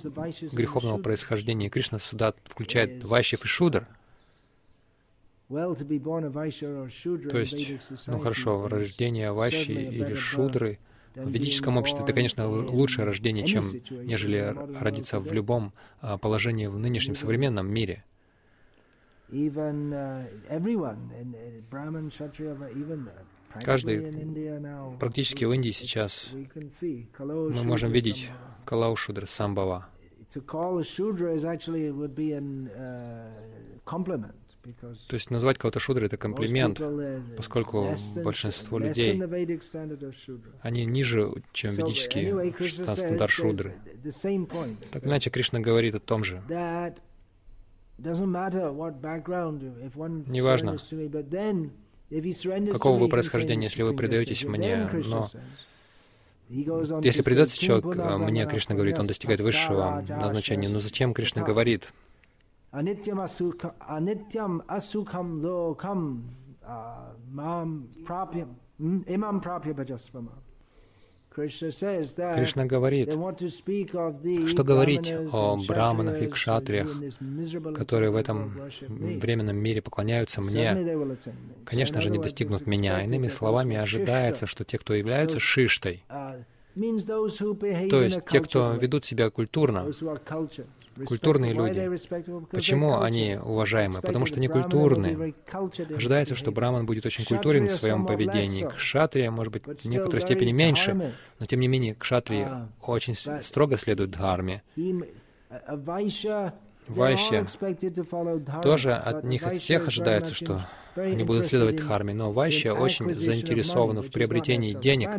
греховного 0.52 1.02
происхождения, 1.02 1.70
Кришна 1.70 2.00
сюда 2.00 2.34
включает 2.46 3.04
Вайшев 3.04 3.44
и 3.44 3.48
Шудр, 3.48 3.88
то 5.50 7.40
есть, 7.40 7.72
ну 8.06 8.20
хорошо, 8.20 8.68
рождение 8.68 9.32
Вайши 9.32 9.74
или 9.74 10.14
Шудры 10.14 10.78
в 11.24 11.30
ведическом 11.30 11.78
обществе 11.78 12.04
это, 12.04 12.14
конечно, 12.14 12.48
лучшее 12.50 13.06
рождение, 13.06 13.46
чем 13.46 13.72
нежели 13.90 14.56
родиться 14.80 15.20
в 15.20 15.32
любом 15.34 15.74
а, 16.02 16.18
положении 16.18 16.68
в 16.68 16.78
нынешнем 16.78 17.16
современном 17.16 17.72
мире. 17.72 18.04
Каждый, 23.64 24.12
практически 25.00 25.46
в 25.46 25.52
Индии 25.52 25.72
сейчас, 25.72 26.32
мы 27.20 27.64
можем 27.64 27.92
видеть 27.92 28.30
Калау 28.66 28.96
Шудра 28.96 29.26
Самбава. 29.26 29.90
То 34.62 35.14
есть 35.14 35.32
назвать 35.32 35.58
кого-то 35.58 35.80
шудрой— 35.80 36.08
это 36.08 36.18
комплимент, 36.18 36.82
поскольку 37.38 37.96
большинство 38.16 38.78
людей, 38.78 39.22
они 40.62 40.86
ниже, 40.86 41.32
чем 41.54 41.76
ведический 41.76 42.32
стандарт 42.84 43.32
шудры. 43.32 43.76
Так 44.92 45.06
иначе 45.06 45.30
Кришна 45.30 45.60
говорит 45.60 45.96
о 45.96 46.00
том 46.00 46.24
же. 46.24 46.44
Неважно, 50.28 50.78
какого 52.72 52.98
вы 52.98 53.10
происхождения, 53.10 53.66
если 53.66 53.84
вы 53.84 53.96
предаетесь 53.96 54.44
мне, 54.44 54.90
но 55.06 55.30
если 56.50 57.22
предается 57.22 57.60
человек 57.60 57.86
мне, 58.20 58.46
Кришна 58.48 58.76
говорит, 58.76 58.98
он 59.00 59.08
достигает 59.08 59.40
высшего 59.40 60.04
назначения. 60.08 60.68
Но 60.68 60.80
зачем 60.80 61.14
Кришна 61.14 61.44
говорит, 61.44 61.90
anityam 62.72 64.62
asukham 64.68 65.42
lokam 65.44 66.24
mam 67.32 67.88
prapyam 68.06 68.50
imam 69.08 69.42
prapya 69.42 69.74
bhajasvama. 69.74 70.32
Кришна 71.36 72.66
говорит, 72.66 73.10
что 74.48 74.64
говорить 74.64 75.14
о 75.32 75.58
браманах 75.68 76.22
и 76.22 76.28
кшатриях, 76.28 76.90
которые 77.76 78.10
в 78.12 78.16
этом 78.16 78.54
временном 78.90 79.56
мире 79.56 79.82
поклоняются 79.82 80.42
мне, 80.42 80.76
конечно 81.66 82.02
же, 82.02 82.10
не 82.10 82.18
достигнут 82.18 82.66
меня. 82.68 83.04
Иными 83.04 83.28
словами, 83.28 83.78
ожидается, 83.78 84.48
что 84.48 84.66
те, 84.66 84.80
кто 84.80 84.94
являются 84.96 85.40
шиштой, 85.40 86.04
то 86.76 88.02
есть 88.02 88.20
те, 88.30 88.42
кто 88.42 88.74
ведут 88.74 89.06
себя 89.06 89.30
культурно, 89.30 89.86
культурные 91.06 91.54
люди. 91.54 91.90
Почему 92.52 93.00
они 93.00 93.38
уважаемы? 93.42 94.02
Потому 94.02 94.26
что 94.26 94.38
они 94.38 94.48
культурные. 94.48 95.34
Ожидается, 95.96 96.36
что 96.36 96.52
браман 96.52 96.86
будет 96.86 97.06
очень 97.06 97.26
культурен 97.26 97.68
в 97.68 97.72
своем 97.72 98.06
поведении. 98.06 98.66
К 98.66 98.78
шатрия, 98.78 99.32
может 99.32 99.54
быть, 99.54 99.66
в 99.66 99.88
некоторой 99.88 100.22
степени 100.22 100.52
меньше, 100.52 101.14
но 101.40 101.46
тем 101.46 101.60
не 101.60 101.68
менее 101.68 101.96
к 101.96 102.04
шатрии 102.04 102.48
очень 102.82 103.16
строго 103.16 103.78
следует 103.78 104.12
дхарме. 104.12 104.64
Вайши 106.88 107.46
тоже 108.64 108.94
от 108.94 109.24
них 109.24 109.46
от 109.46 109.58
всех 109.58 109.88
ожидается, 109.88 110.34
что 110.34 110.66
они 110.96 111.24
будут 111.24 111.46
следовать 111.46 111.78
дхарме, 111.78 112.14
но 112.14 112.32
вайши 112.32 112.72
очень 112.72 113.14
заинтересованы 113.14 114.02
в 114.02 114.12
приобретении 114.12 114.74
денег. 114.74 115.10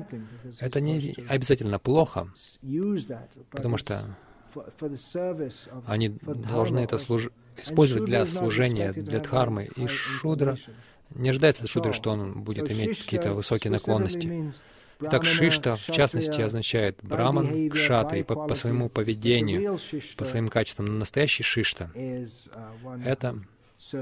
Это 0.59 0.81
не 0.81 1.15
обязательно 1.29 1.79
плохо, 1.79 2.29
потому 3.51 3.77
что 3.77 4.17
они 5.87 6.09
должны 6.09 6.81
это 6.81 6.99
служ... 6.99 7.31
использовать 7.57 8.05
для 8.05 8.27
служения, 8.27 8.93
для 8.93 9.21
дхармы. 9.21 9.69
И 9.77 9.87
шудра 9.87 10.57
не 11.15 11.31
ожидается 11.31 11.65
от 11.65 11.71
шудры, 11.71 11.93
что 11.93 12.11
он 12.11 12.43
будет 12.43 12.71
иметь 12.71 13.03
какие-то 13.03 13.35
высокие 13.35 13.71
наклонности. 13.71 14.53
Так 14.99 15.25
шишта, 15.25 15.77
в 15.77 15.87
частности, 15.87 16.41
означает 16.43 16.99
браман, 17.03 17.71
кшатри, 17.71 18.23
по, 18.23 18.35
по 18.35 18.55
своему 18.55 18.89
поведению, 18.91 19.79
по 20.17 20.25
своим 20.25 20.49
качествам. 20.49 20.87
Но 20.87 20.93
настоящий 20.95 21.43
шишта— 21.43 21.91
это 23.05 23.39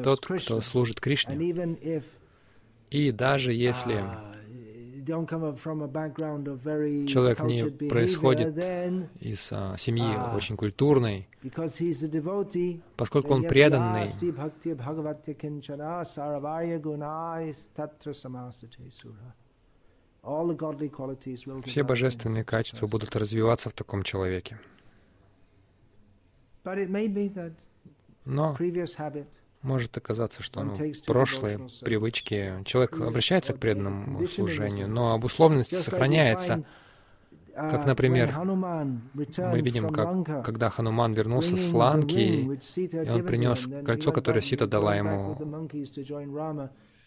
тот, 0.02 0.26
кто 0.26 0.60
служит 0.60 1.00
Кришне. 1.00 2.02
И 2.90 3.12
даже 3.12 3.52
если 3.52 4.04
Человек 7.06 7.40
не 7.42 7.88
происходит 7.88 8.56
из 9.20 9.48
а, 9.52 9.76
семьи 9.78 10.04
uh, 10.04 10.36
очень 10.36 10.56
культурной, 10.56 11.28
поскольку 12.96 13.34
он 13.34 13.44
преданный, 13.44 14.06
все 21.64 21.82
божественные 21.82 22.44
качества 22.44 22.86
будут 22.86 23.16
развиваться 23.16 23.70
в 23.70 23.72
таком 23.72 24.02
человеке. 24.02 24.58
Но 28.24 28.56
может 29.68 29.96
оказаться, 29.96 30.42
что 30.42 30.62
ну, 30.62 30.74
прошлые 31.06 31.60
привычки, 31.82 32.54
человек 32.64 32.98
обращается 32.98 33.52
к 33.52 33.58
преданному 33.58 34.26
служению, 34.26 34.88
но 34.88 35.12
обусловленность 35.12 35.80
сохраняется. 35.80 36.64
Как, 37.54 37.86
например, 37.86 38.32
мы 38.44 39.60
видим, 39.60 39.88
как, 39.90 40.44
когда 40.44 40.70
Хануман 40.70 41.12
вернулся 41.12 41.56
с 41.56 41.72
Ланки, 41.72 42.58
и 42.76 43.10
он 43.10 43.26
принес 43.26 43.68
кольцо, 43.84 44.12
которое 44.12 44.40
Сита 44.42 44.66
дала 44.66 44.94
ему, 44.94 45.36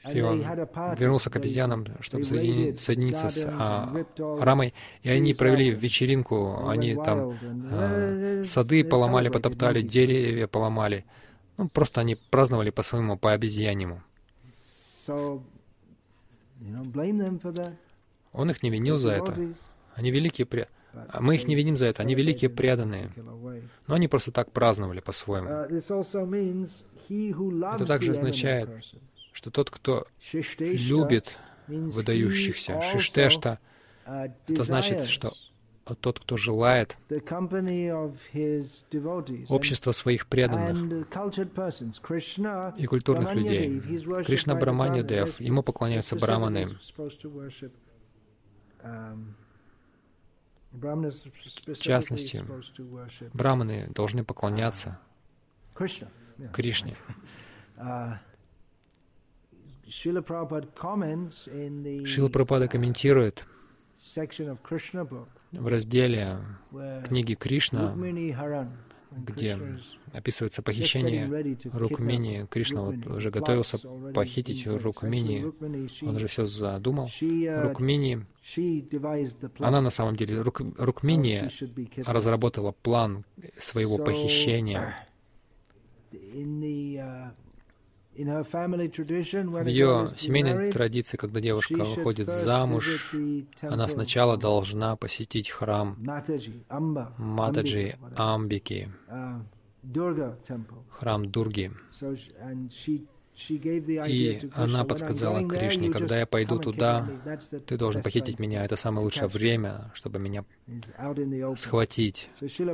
и 0.10 0.22
он 0.22 0.44
вернулся 0.98 1.30
к 1.30 1.36
обезьянам, 1.36 1.86
чтобы 2.00 2.24
соедини, 2.24 2.76
соединиться 2.76 3.30
с 3.30 3.46
а, 3.48 3.94
Рамой, 4.18 4.74
и 5.04 5.10
они 5.10 5.34
провели 5.34 5.70
вечеринку, 5.70 6.68
они 6.68 6.96
там 6.96 7.38
а, 7.72 8.42
сады 8.44 8.84
поломали, 8.84 9.30
потоптали, 9.30 9.82
деревья 9.82 10.48
поломали. 10.48 11.06
Ну, 11.58 11.70
просто 11.70 12.02
они 12.02 12.16
праздновали 12.16 12.70
по-своему, 12.70 13.18
по-обезьяньему. 13.18 14.02
Он 18.34 18.50
их 18.50 18.64
не 18.64 18.70
винил 18.70 18.98
за 18.98 19.12
это. 19.14 19.36
Они 19.96 20.12
великие 20.12 20.46
пред... 20.46 20.70
А 20.94 21.22
мы 21.22 21.36
их 21.36 21.48
не 21.48 21.56
виним 21.56 21.78
за 21.78 21.86
это, 21.86 22.04
они 22.04 22.16
великие 22.16 22.50
преданные. 22.50 23.12
Но 23.88 23.96
они 23.96 24.08
просто 24.10 24.32
так 24.32 24.52
праздновали 24.52 25.00
по-своему. 25.00 25.48
Это 27.76 27.86
также 27.86 28.12
означает, 28.12 28.70
что 29.32 29.52
тот, 29.52 29.70
кто 29.70 30.06
любит 30.60 31.38
выдающихся, 31.68 32.82
шиштешта, 32.82 33.60
это 34.06 34.64
значит, 34.64 35.06
что 35.06 35.34
тот, 35.96 36.20
кто 36.20 36.38
желает 36.38 36.98
общества 39.50 39.92
своих 39.92 40.28
преданных 40.28 41.08
и 42.78 42.86
культурных 42.86 43.34
людей. 43.34 43.80
Кришна 44.26 44.56
Брамани 44.56 45.02
Дев, 45.04 45.40
ему 45.40 45.64
поклоняются 45.64 46.16
браманы. 46.16 46.78
В 50.72 51.76
частности, 51.76 52.46
браманы 53.34 53.90
должны 53.94 54.24
поклоняться 54.24 55.00
Кришне. 56.54 56.96
Шила 59.92 60.22
Прабхупада 62.30 62.68
комментирует 62.70 63.46
в 65.52 65.68
разделе 65.68 66.38
книги 67.08 67.36
Кришна, 67.36 67.96
где 69.12 69.60
описывается 70.14 70.62
похищение 70.62 71.28
Рукмини. 71.74 72.48
Кришна 72.50 72.82
вот 72.84 73.06
уже 73.08 73.30
готовился 73.30 73.78
похитить 74.14 74.66
Рукмини. 74.66 75.46
Он 76.06 76.16
уже 76.16 76.28
все 76.28 76.46
задумал. 76.46 77.10
Рукмини, 77.22 78.26
она 79.60 79.82
на 79.82 79.90
самом 79.90 80.16
деле, 80.16 80.42
Рук, 80.42 80.62
Рукмини 80.78 81.50
разработала 82.06 82.72
план 82.72 83.26
своего 83.60 83.98
похищения. 83.98 84.96
В 88.24 89.68
ее 89.68 90.10
семейной 90.18 90.72
традиции, 90.72 91.18
когда 91.18 91.40
девушка 91.40 91.84
выходит 91.84 92.30
замуж, 92.30 93.14
она 93.62 93.88
сначала 93.88 94.38
должна 94.38 94.96
посетить 94.96 95.50
храм 95.50 95.98
Матаджи 97.18 97.96
Амбики, 98.16 98.92
храм 100.90 101.32
Дурги. 101.32 101.72
И 103.50 104.50
она 104.54 104.84
подсказала 104.84 105.48
Кришне, 105.48 105.90
когда 105.90 106.20
я 106.20 106.26
пойду 106.26 106.60
туда, 106.60 107.08
ты 107.66 107.78
должен 107.78 108.02
похитить 108.04 108.40
меня. 108.40 108.64
Это 108.64 108.76
самое 108.76 109.04
лучшее 109.04 109.28
время, 109.28 109.92
чтобы 109.94 110.20
меня 110.20 110.44
схватить, 111.56 112.30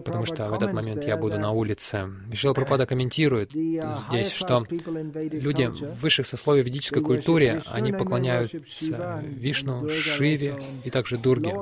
потому 0.05 0.25
что 0.25 0.49
в 0.49 0.53
этот 0.53 0.73
момент 0.73 1.05
я 1.05 1.17
буду 1.17 1.39
на 1.39 1.51
улице. 1.51 2.07
Мишел 2.27 2.53
Пропада 2.53 2.85
комментирует 2.85 3.51
здесь, 3.51 4.31
что 4.31 4.65
люди 4.69 5.67
в 5.67 6.01
высших 6.01 6.25
сословий 6.25 6.63
ведической 6.63 7.01
культуре, 7.01 7.61
они 7.67 7.93
поклоняются 7.93 9.23
Вишну, 9.23 9.89
Шиве 9.89 10.61
и 10.83 10.89
также 10.89 11.17
Дурге. 11.17 11.53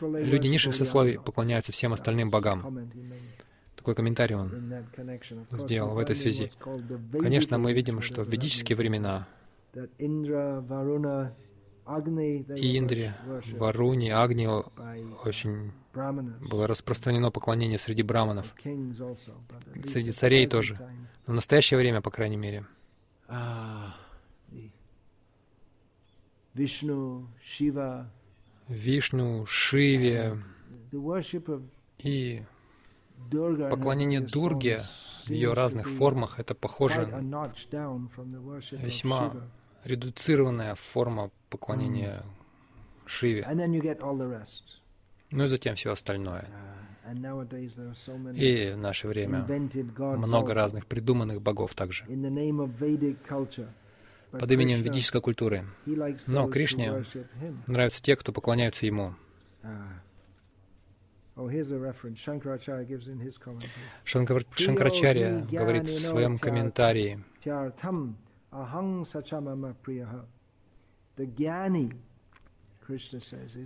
Люди 0.00 0.46
низших 0.46 0.74
сословий 0.74 1.18
поклоняются 1.18 1.72
всем 1.72 1.92
остальным 1.92 2.30
богам. 2.30 2.90
Такой 3.88 4.04
комментарий 4.04 4.34
он 4.34 4.52
сделал 5.52 5.94
в 5.94 5.98
этой 5.98 6.14
связи. 6.14 6.52
Конечно, 7.10 7.56
мы 7.56 7.72
видим, 7.72 8.02
что 8.02 8.22
в 8.22 8.28
ведические 8.28 8.76
времена 8.76 9.26
и 9.74 10.04
Индре, 12.76 13.14
Варуни, 13.56 14.10
Агни 14.10 14.46
очень 14.46 15.72
было 16.50 16.66
распространено 16.66 17.30
поклонение 17.30 17.78
среди 17.78 18.02
браманов, 18.02 18.54
среди 19.82 20.12
царей 20.12 20.46
тоже. 20.46 20.76
Но 21.26 21.32
в 21.32 21.36
настоящее 21.36 21.78
время, 21.78 22.02
по 22.02 22.10
крайней 22.10 22.36
мере, 22.36 22.66
Вишну, 28.68 29.46
Шиве 29.46 30.34
и 32.00 32.42
Поклонение 33.70 34.20
Дурге 34.20 34.84
в 35.26 35.30
ее 35.30 35.52
разных 35.52 35.88
формах— 35.88 36.38
это 36.40 36.54
похоже 36.54 37.08
весьма 38.72 39.34
редуцированная 39.84 40.74
форма 40.74 41.30
поклонения 41.50 42.24
Шиве. 43.06 43.46
Ну 45.30 45.44
и 45.44 45.48
затем 45.48 45.74
все 45.74 45.92
остальное. 45.92 46.48
Uh, 46.48 48.34
и 48.34 48.72
в 48.72 48.78
наше 48.78 49.08
время 49.08 49.46
много 49.98 50.54
разных 50.54 50.86
придуманных 50.86 51.40
богов 51.40 51.74
также 51.74 52.04
под 54.30 54.52
именем 54.52 54.82
ведической 54.82 55.20
культуры. 55.20 55.64
Но 56.26 56.48
Кришне 56.48 57.02
нравятся 57.66 58.02
те, 58.02 58.16
кто 58.16 58.32
поклоняются 58.32 58.86
Ему. 58.86 59.14
Uh, 61.38 61.64
Шанкарачарья 64.56 65.46
говорит 65.48 65.88
в 65.88 65.98
своем 65.98 66.36
комментарии, 66.36 67.22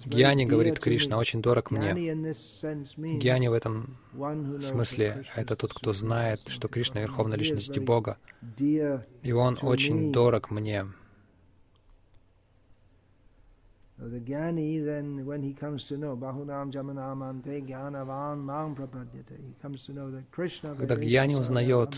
Гьяни, 0.04 0.44
говорит 0.44 0.80
Кришна, 0.80 1.16
очень 1.16 1.40
дорог 1.40 1.70
мне. 1.70 1.94
Гьяни 1.94 3.48
в 3.48 3.52
этом 3.54 3.96
смысле— 4.60 5.24
это 5.34 5.56
тот, 5.56 5.72
кто 5.72 5.94
знает, 5.94 6.40
что 6.48 6.68
Кришна— 6.68 7.00
Верховная 7.02 7.38
Личность 7.38 7.78
Бога, 7.78 8.18
и 8.58 9.32
Он 9.32 9.58
очень 9.62 10.12
дорог 10.12 10.50
мне. 10.50 10.86
The 14.02 14.18
Jnani 14.18 14.84
then, 14.84 15.24
when 15.24 15.42
he 15.44 15.52
comes 15.52 15.84
to 15.84 15.96
know 15.96 16.16
Bahunam 16.16 16.72
Jamanamante 16.72 17.64
Jnanavan 17.64 18.42
Mang 18.42 18.74
Prapadyate, 18.74 19.38
he 19.38 19.54
comes 19.62 19.84
to 19.84 19.92
know 19.92 20.10
that 20.10 20.28
Krishna 20.32 20.74
Когда 20.74 20.96
Гьяни 20.96 21.36
узнает, 21.36 21.94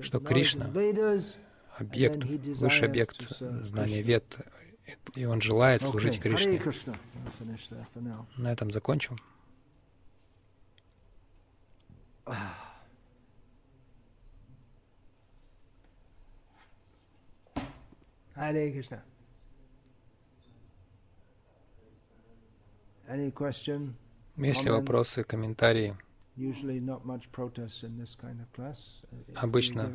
что 0.00 0.18
Кришна— 0.18 0.66
объект, 1.78 2.24
высший 2.24 2.88
объект 2.88 3.28
знания 3.38 4.02
вед, 4.02 4.38
и 5.14 5.24
он 5.24 5.40
желает 5.40 5.82
служить 5.82 6.18
Кришне. 6.18 6.60
На 8.36 8.52
этом 8.52 8.72
закончу. 8.72 9.16
Hare 18.34 18.72
Krishna. 18.72 19.00
Если 24.36 24.70
вопросы, 24.70 25.24
комментарии, 25.24 25.96
обычно 29.34 29.90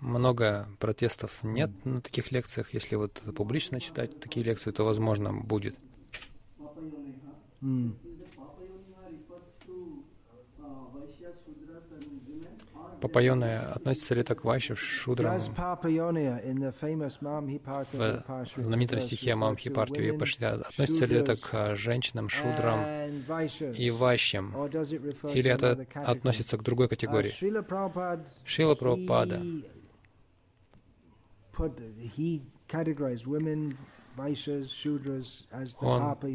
много 0.00 0.68
протестов 0.78 1.42
нет 1.42 1.70
на 1.84 2.00
таких 2.00 2.30
лекциях. 2.32 2.72
Если 2.72 2.94
вот 2.94 3.22
публично 3.34 3.80
читать 3.80 4.18
такие 4.20 4.44
лекции, 4.44 4.70
то, 4.70 4.84
возможно, 4.84 5.32
будет. 5.32 5.76
Mm. 7.60 8.09
Папайоная 13.00 13.72
относится 13.72 14.14
ли 14.14 14.20
это 14.20 14.34
к 14.34 14.44
вайшев, 14.44 14.78
шудрам? 14.80 15.38
В 15.38 15.44
знаменитом 18.56 19.00
стихе 19.00 19.34
Мамхипарти 19.34 20.00
Випашья 20.00 20.54
относится 20.54 21.06
ли 21.06 21.16
это 21.16 21.36
к 21.36 21.76
женщинам, 21.76 22.28
шудрам 22.28 22.84
и 23.76 23.90
вайщам? 23.90 24.54
Или 25.34 25.50
это 25.50 25.86
относится 25.94 26.56
к 26.58 26.62
другой 26.62 26.88
категории? 26.88 27.32
Шила 28.44 28.74
Прабхупада 28.74 29.42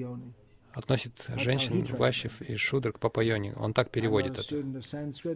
он 0.03 0.33
относит 0.75 1.25
женщин 1.37 1.85
Ващев 1.97 2.41
и 2.41 2.57
Шудр 2.57 2.91
к 2.91 2.99
Папайоне. 2.99 3.53
Он 3.55 3.73
так 3.73 3.89
переводит 3.89 4.37
это. 4.37 4.63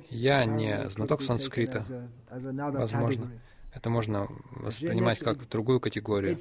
Я 0.09 0.45
не 0.45 0.87
знаток 0.89 1.21
санскрита. 1.21 1.85
Возможно, 2.29 3.31
это 3.73 3.89
можно 3.89 4.27
воспринимать 4.51 5.19
как 5.19 5.47
другую 5.47 5.79
категорию. 5.79 6.35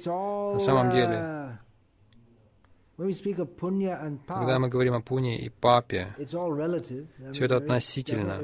На 0.53 0.59
самом 0.59 0.91
деле, 0.91 1.57
когда 4.27 4.59
мы 4.59 4.67
говорим 4.67 4.93
о 4.93 5.01
пуне 5.01 5.39
и 5.39 5.49
папе, 5.49 6.13
все 6.17 7.45
это 7.45 7.57
относительно. 7.57 8.41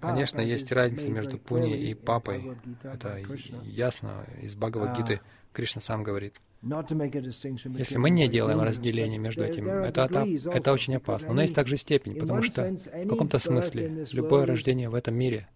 Конечно, 0.00 0.40
есть 0.40 0.72
разница 0.72 1.10
между 1.10 1.38
пуни 1.38 1.76
и 1.76 1.94
папой. 1.94 2.56
Это 2.82 3.20
ясно 3.62 4.26
из 4.42 4.56
Бхагавадгиты. 4.56 5.20
Кришна 5.54 5.80
сам 5.80 6.02
говорит. 6.02 6.40
Если 6.62 7.96
мы 7.96 8.10
не 8.10 8.28
делаем 8.28 8.60
разделения 8.60 9.18
между 9.18 9.44
этим, 9.44 9.68
это, 9.68 10.02
это, 10.02 10.26
это 10.50 10.72
очень 10.72 10.96
опасно. 10.96 11.32
Но 11.32 11.42
есть 11.42 11.54
также 11.54 11.76
степень, 11.76 12.18
потому 12.18 12.42
что 12.42 12.70
в 12.72 13.08
каком-то 13.08 13.38
смысле 13.38 14.04
любое 14.12 14.44
рождение 14.44 14.88
в 14.90 14.94
этом 14.94 15.14
мире 15.14 15.48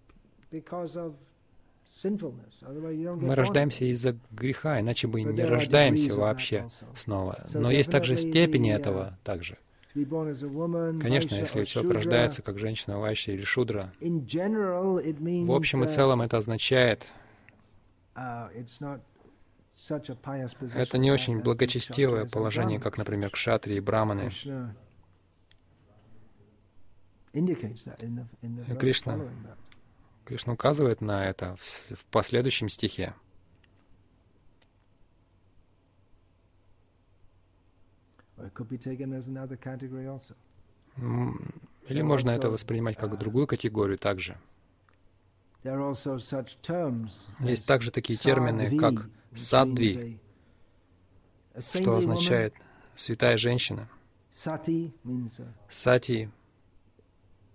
мы 2.05 3.35
рождаемся 3.35 3.85
из-за 3.87 4.17
греха, 4.31 4.81
иначе 4.81 5.09
бы 5.09 5.23
не 5.23 5.43
рождаемся 5.43 6.15
вообще 6.15 6.69
снова. 6.95 7.45
Но 7.53 7.71
есть 7.71 7.91
также 7.91 8.17
степени 8.17 8.73
этого 8.73 9.19
также. 9.25 9.59
Конечно, 9.95 11.35
если 11.35 11.65
человек 11.65 11.95
рождается 11.95 12.43
как 12.43 12.59
женщина, 12.59 12.99
вайши 13.01 13.33
или 13.33 13.43
шудра, 13.43 13.93
в 14.01 15.53
общем 15.53 15.85
и 15.85 15.89
целом 15.89 16.23
это 16.23 16.37
означает, 16.37 17.07
это 20.75 20.99
не 20.99 21.11
очень 21.11 21.41
благочестивое 21.41 22.27
положение, 22.27 22.81
как, 22.81 22.99
например, 22.99 23.31
кшатри 23.31 23.77
и 23.77 23.81
браманы. 23.81 24.31
Кришна, 28.79 29.21
Кришна 30.25 30.53
указывает 30.53 31.01
на 31.01 31.27
это 31.27 31.57
в, 31.57 31.95
в 31.95 32.05
последующем 32.07 32.69
стихе. 32.69 33.15
Или 41.89 42.03
можно 42.03 42.31
это 42.31 42.51
воспринимать 42.51 42.97
как 42.97 43.13
uh, 43.13 43.17
другую 43.17 43.47
категорию 43.47 43.99
также. 43.99 44.37
Есть 47.41 47.67
также 47.67 47.91
такие 47.91 48.19
термины, 48.19 48.77
как 48.79 49.09
садви, 49.35 50.19
что 51.59 51.97
означает 51.97 52.55
святая 52.97 53.37
женщина. 53.37 53.89
Сати 55.69 56.29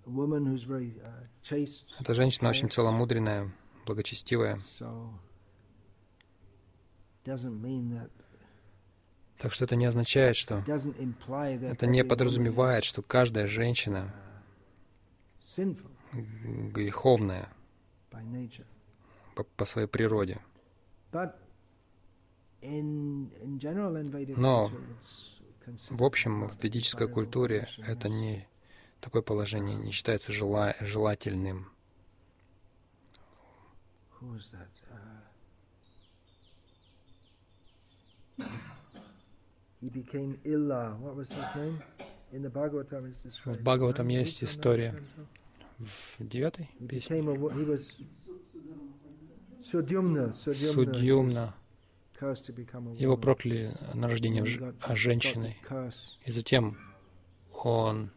uh,— 0.06 1.84
это 2.00 2.14
женщина 2.14 2.50
очень 2.50 2.70
целомудренная, 2.70 3.52
благочестивая. 3.86 4.60
Так 9.38 9.52
что 9.54 9.66
это 9.66 9.76
не 9.76 9.86
означает, 9.86 10.36
что 10.36 10.64
это 10.68 11.88
не 11.88 12.04
подразумевает, 12.04 12.84
что 12.84 13.02
каждая 13.02 13.48
женщина 13.48 14.14
греховная 16.12 17.50
по, 19.36 19.44
по 19.44 19.66
своей 19.66 19.88
природе. 19.88 20.40
Но 24.38 24.72
в 25.90 26.04
общем, 26.04 26.48
в 26.48 26.64
ведической 26.64 27.08
культуре 27.08 27.68
это 27.88 28.10
не 28.10 28.48
такое 29.00 29.22
положение 29.22 29.76
не 29.76 29.92
считается 29.92 30.32
жела, 30.32 30.76
желательным. 30.82 31.68
В 43.46 43.62
Бхагаватам 43.62 44.08
есть 44.08 44.44
история. 44.44 44.96
в 45.78 46.16
девятой 46.20 46.70
песне. 46.88 47.22
Судьюмна. 50.74 51.56
Его 52.96 53.18
прокляли 53.18 53.76
на 53.94 54.08
рождение 54.08 54.46
женщиной. 54.96 55.58
И 56.26 56.32
затем 56.32 56.78
он 57.64 58.12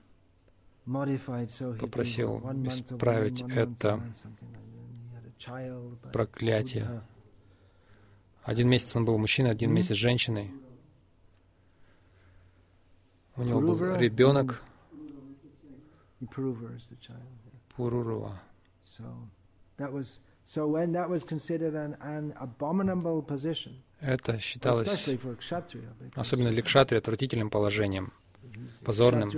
попросил 1.80 2.38
исправить 2.66 3.42
это 3.42 4.02
проклятие. 6.12 7.02
Один 8.42 8.68
месяц 8.68 8.94
он 8.94 9.04
был 9.04 9.18
мужчиной, 9.18 9.50
один 9.50 9.72
месяц 9.72 9.96
женщиной. 9.96 10.52
У 13.36 13.42
него 13.42 13.60
был 13.60 13.96
ребенок. 13.96 14.62
Пурурува. 17.76 18.40
Это 24.00 24.38
считалось, 24.40 25.08
особенно 26.14 26.50
для 26.50 26.62
кшатри, 26.62 26.98
отвратительным 26.98 27.50
положением, 27.50 28.12
позорным, 28.84 29.30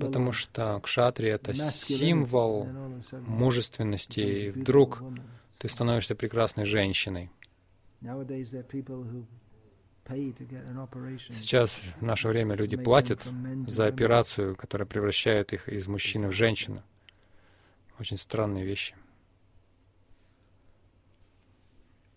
потому 0.00 0.32
что 0.32 0.80
кшатри— 0.80 1.28
это 1.30 1.54
символ 1.54 2.68
мужественности, 3.12 4.20
и 4.20 4.50
вдруг 4.50 5.02
ты 5.58 5.68
становишься 5.68 6.14
прекрасной 6.14 6.66
женщиной. 6.66 7.30
Сейчас, 11.32 11.80
в 11.98 12.02
наше 12.02 12.28
время, 12.28 12.54
люди 12.54 12.76
платят 12.76 13.26
за 13.66 13.86
операцию, 13.86 14.54
которая 14.54 14.86
превращает 14.86 15.52
их 15.52 15.68
из 15.68 15.88
мужчины 15.88 16.28
в 16.28 16.32
женщину. 16.32 16.84
Очень 17.98 18.18
странные 18.18 18.64
вещи. 18.64 18.94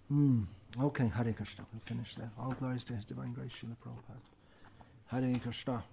Mm. 0.10 0.46
Okay, 0.78 1.08
Hare 1.08 1.34
Krishna. 1.34 1.66
We 1.74 1.80
finish 1.80 2.16
there. 2.16 2.30
All 2.40 2.52
glories 2.52 2.84
to 2.86 2.94
His 2.94 3.04
Divine 3.04 3.34
Grace, 3.34 3.52
Srila 3.52 3.76
Prabhupada. 3.84 4.20
Hare 5.08 5.40
Krishna. 5.40 5.84